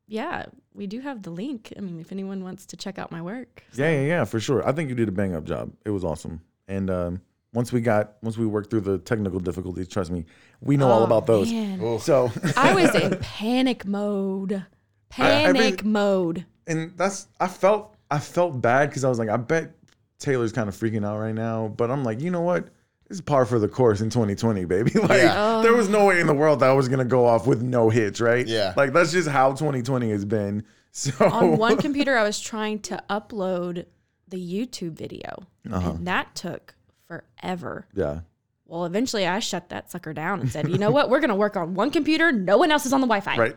[0.07, 1.75] yeah, we do have the link.
[1.77, 3.65] I mean, if anyone wants to check out my work.
[3.75, 4.67] yeah, yeah, yeah, for sure.
[4.67, 5.73] I think you did a bang up job.
[5.85, 6.41] It was awesome.
[6.69, 7.21] And um,
[7.55, 10.25] once we got once we worked through the technical difficulties, trust me,
[10.61, 11.51] we know all Oh, about those.
[11.53, 11.99] man.
[12.01, 14.65] So I was in panic mode.
[15.09, 16.45] Panic mode.
[16.67, 19.75] and that's I felt I felt bad because I was like, I bet
[20.19, 21.69] Taylor's kind of freaking out right now.
[21.69, 22.69] But I'm like, you know what?
[23.09, 24.91] This is par for the course in 2020, baby.
[25.01, 25.35] Like Yeah.
[25.59, 25.63] Oh.
[25.63, 27.89] there was no way in the world that I was gonna go off with no
[27.89, 28.47] hits, right?
[28.47, 28.75] Yeah.
[28.77, 30.65] Like that's just how 2020 has been.
[30.93, 33.87] So On one computer, I was trying to upload
[34.27, 35.95] the YouTube video, and uh-huh.
[36.01, 36.75] that took
[37.09, 37.87] forever.
[37.95, 38.21] yeah.
[38.67, 41.09] Well, eventually, I shut that sucker down and said, "You know what?
[41.09, 42.31] We're gonna work on one computer.
[42.33, 43.57] No one else is on the Wi-Fi." Right.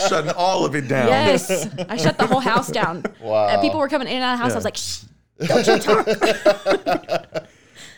[0.08, 1.08] Shutting all of it down.
[1.08, 3.04] Yes, I shut the whole house down.
[3.04, 3.48] Uh, wow.
[3.48, 4.52] And people were coming in and out of the house.
[4.52, 5.04] I was like, Shh.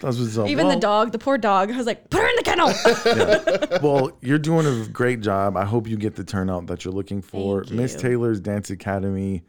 [0.00, 0.48] That's what's up.
[0.48, 1.70] even Well, the dog, the poor dog.
[1.70, 3.80] I was like, put her in the kennel.
[3.82, 5.56] well, you're doing a great job.
[5.56, 7.64] I hope you get the turnout that you're looking for.
[7.70, 7.94] Miss.
[7.94, 9.44] Taylor's Dance Academy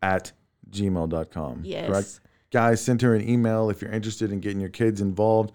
[0.00, 0.32] at
[0.70, 1.62] gmail.com.
[1.64, 1.88] Yes.
[1.88, 2.20] Correct?
[2.50, 5.52] Guys, send her an email if you're interested in getting your kids involved.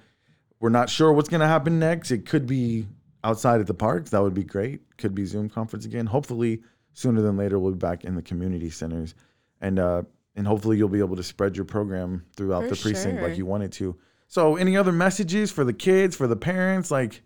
[0.59, 2.11] We're not sure what's going to happen next.
[2.11, 2.87] It could be
[3.23, 4.11] outside at the parks.
[4.11, 4.81] That would be great.
[4.97, 6.05] Could be Zoom conference again.
[6.05, 6.61] Hopefully,
[6.93, 9.13] sooner than later, we'll be back in the community centers.
[9.59, 10.03] And, uh,
[10.35, 13.27] and hopefully, you'll be able to spread your program throughout For the precinct sure.
[13.27, 13.97] like you wanted to.
[14.27, 16.91] So, any other messages for the kids, for the parents?
[16.91, 17.21] Like,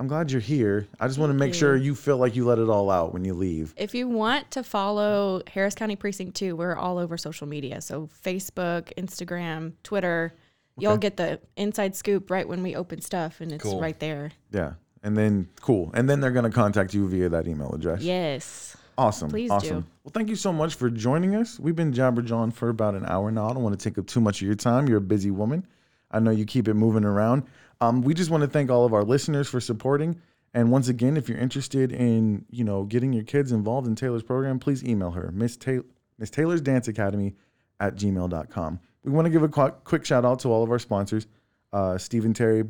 [0.00, 0.86] I'm glad you're here.
[1.00, 1.54] I just want to make you.
[1.54, 3.74] sure you feel like you let it all out when you leave.
[3.76, 7.80] if you want to follow Harris County Precinct 2, we're all over social media.
[7.80, 10.32] So Facebook, Instagram, Twitter.
[10.76, 13.80] Y'all get the inside scoop right when we open stuff, and it's Cool.
[13.80, 14.30] right there.
[14.52, 14.74] Yeah.
[15.02, 15.90] And then, cool.
[15.94, 18.00] And then they're going to contact you via that email address.
[18.00, 18.76] Yes.
[18.96, 19.28] Awesome.
[19.30, 19.80] Please awesome.
[19.80, 19.86] do.
[20.04, 21.58] Well, thank you so much for joining us.
[21.58, 23.48] We've been Jabber John for about an hour now.
[23.48, 24.88] I don't want to take up too much of your time.
[24.88, 25.66] You're a busy woman.
[26.12, 27.42] I know you keep it moving around.
[27.80, 30.20] Um, we just want to thank all of our listeners for supporting.
[30.54, 34.22] And once again, if you're interested in, you know, getting your kids involved in Taylor's
[34.22, 35.84] program, please email her, Miss Taylor,
[36.18, 37.34] Miss Taylor's Dance Academy
[37.80, 38.80] at gmail.com.
[39.04, 41.26] We want to give a qu- quick shout out to all of our sponsors,
[41.72, 42.64] uh, Stephen Terry,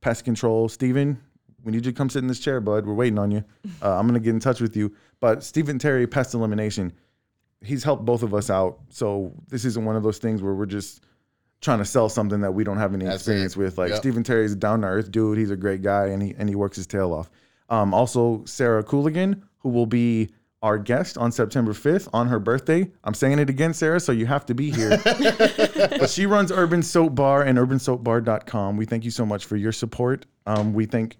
[0.00, 0.68] Pest Control.
[0.68, 1.20] Stephen,
[1.64, 2.84] we need you to come sit in this chair, bud.
[2.84, 3.44] We're waiting on you.
[3.82, 4.94] Uh, I'm going to get in touch with you.
[5.20, 6.92] But Stephen Terry, Pest Elimination,
[7.62, 8.78] he's helped both of us out.
[8.90, 11.02] So this isn't one of those things where we're just
[11.60, 13.58] trying to sell something that we don't have any That's experience it.
[13.58, 13.78] with.
[13.78, 13.98] Like Yep.
[13.98, 15.38] Stephen Terry's a down to earth dude.
[15.38, 17.30] He's a great guy and he and he works his tail off.
[17.68, 20.30] Um, also Sarah Cooligan, who will be
[20.62, 22.90] our guest on September 5th on her birthday.
[23.04, 25.00] I'm saying it again, Sarah, so you have to be here.
[25.04, 28.76] but she runs Urban Soap Bar and urbansoapbar.com.
[28.76, 30.26] We thank you so much for your support.
[30.46, 31.16] Um, we thank,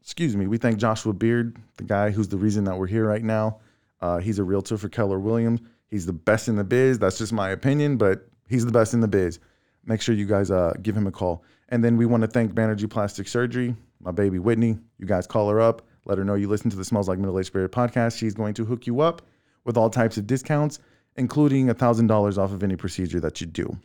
[0.00, 3.24] excuse me, we thank Joshua Beard, the guy who's the reason that we're here right
[3.24, 3.58] now.
[4.00, 5.60] Uh, he's a realtor for Keller Williams.
[5.88, 6.98] He's the best in the biz.
[6.98, 9.40] That's just my opinion, but he's the best in the biz.
[9.86, 11.44] Make sure you guys uh, give him a call.
[11.68, 14.78] And then we want to thank Banerjee Plastic Surgery, my baby Whitney.
[14.98, 17.38] You guys call her up, let her know you listen to the Smells Like Middle
[17.38, 18.18] Age Spirit podcast.
[18.18, 19.22] She's going to hook you up
[19.64, 20.80] with all types of discounts,
[21.16, 23.76] including $1,000 off of any procedure that you do.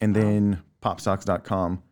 [0.00, 1.82] And then popsocks.com.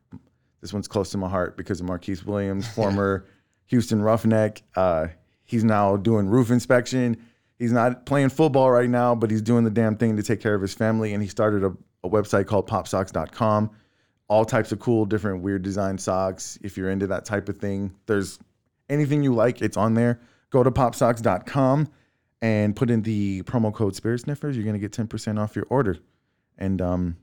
[0.60, 3.26] This one's close to my heart because of Marquise Williams, former
[3.66, 4.62] Houston Roughneck.
[4.76, 5.08] Uh,
[5.44, 7.16] he's now doing roof inspection.
[7.58, 10.54] He's not playing football right now, but he's doing the damn thing to take care
[10.54, 11.12] of his family.
[11.12, 11.72] And he started a,
[12.05, 13.70] a website called popsocks.com.
[14.28, 16.59] All types of cool, different, weird design socks.
[16.62, 18.38] If you're into that type of thing, there's
[18.88, 20.20] anything you like, it's on there.
[20.51, 21.88] Go to popsocks.com
[22.42, 24.57] and put in the promo code Spirit Sniffers.
[24.57, 25.98] You're going to get 10% off your order.
[26.59, 27.16] And um,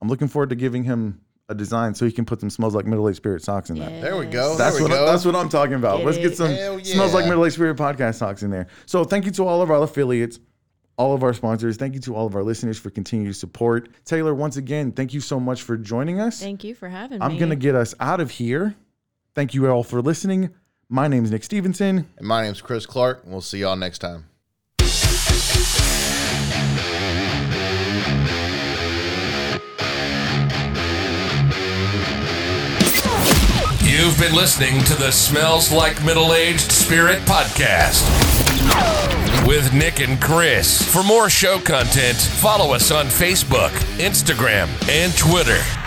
[0.00, 2.86] I'm looking forward to giving him a design so he can put some smells like
[2.86, 4.00] middle aged spirit socks in that.
[4.00, 4.56] There we go.
[4.56, 5.06] That's there we what go.
[5.06, 5.98] that's what I'm talking about.
[5.98, 8.66] Get Let's get some Hell smells like middle aged spirit podcast socks in there.
[8.86, 10.38] So thank you to all of our affiliates,
[10.96, 11.76] all of our sponsors.
[11.76, 13.88] Thank you to all of our listeners for continued support.
[14.04, 16.40] Taylor, once again, thank you so much for joining us.
[16.40, 17.24] Thank you for having me.
[17.24, 18.74] I'm gonna get us out of here.
[19.34, 20.50] Thank you all for listening.
[20.88, 22.06] My name is Nick Stevenson.
[22.18, 23.22] And my name's Chris Clark.
[23.24, 24.26] and We'll see y'all next time.
[33.80, 38.43] You've been listening to the Smells Like Middle Aged Spirit podcast
[39.46, 40.82] with Nick and Chris.
[40.92, 45.83] For more show content, follow us on Facebook, Instagram, and Twitter.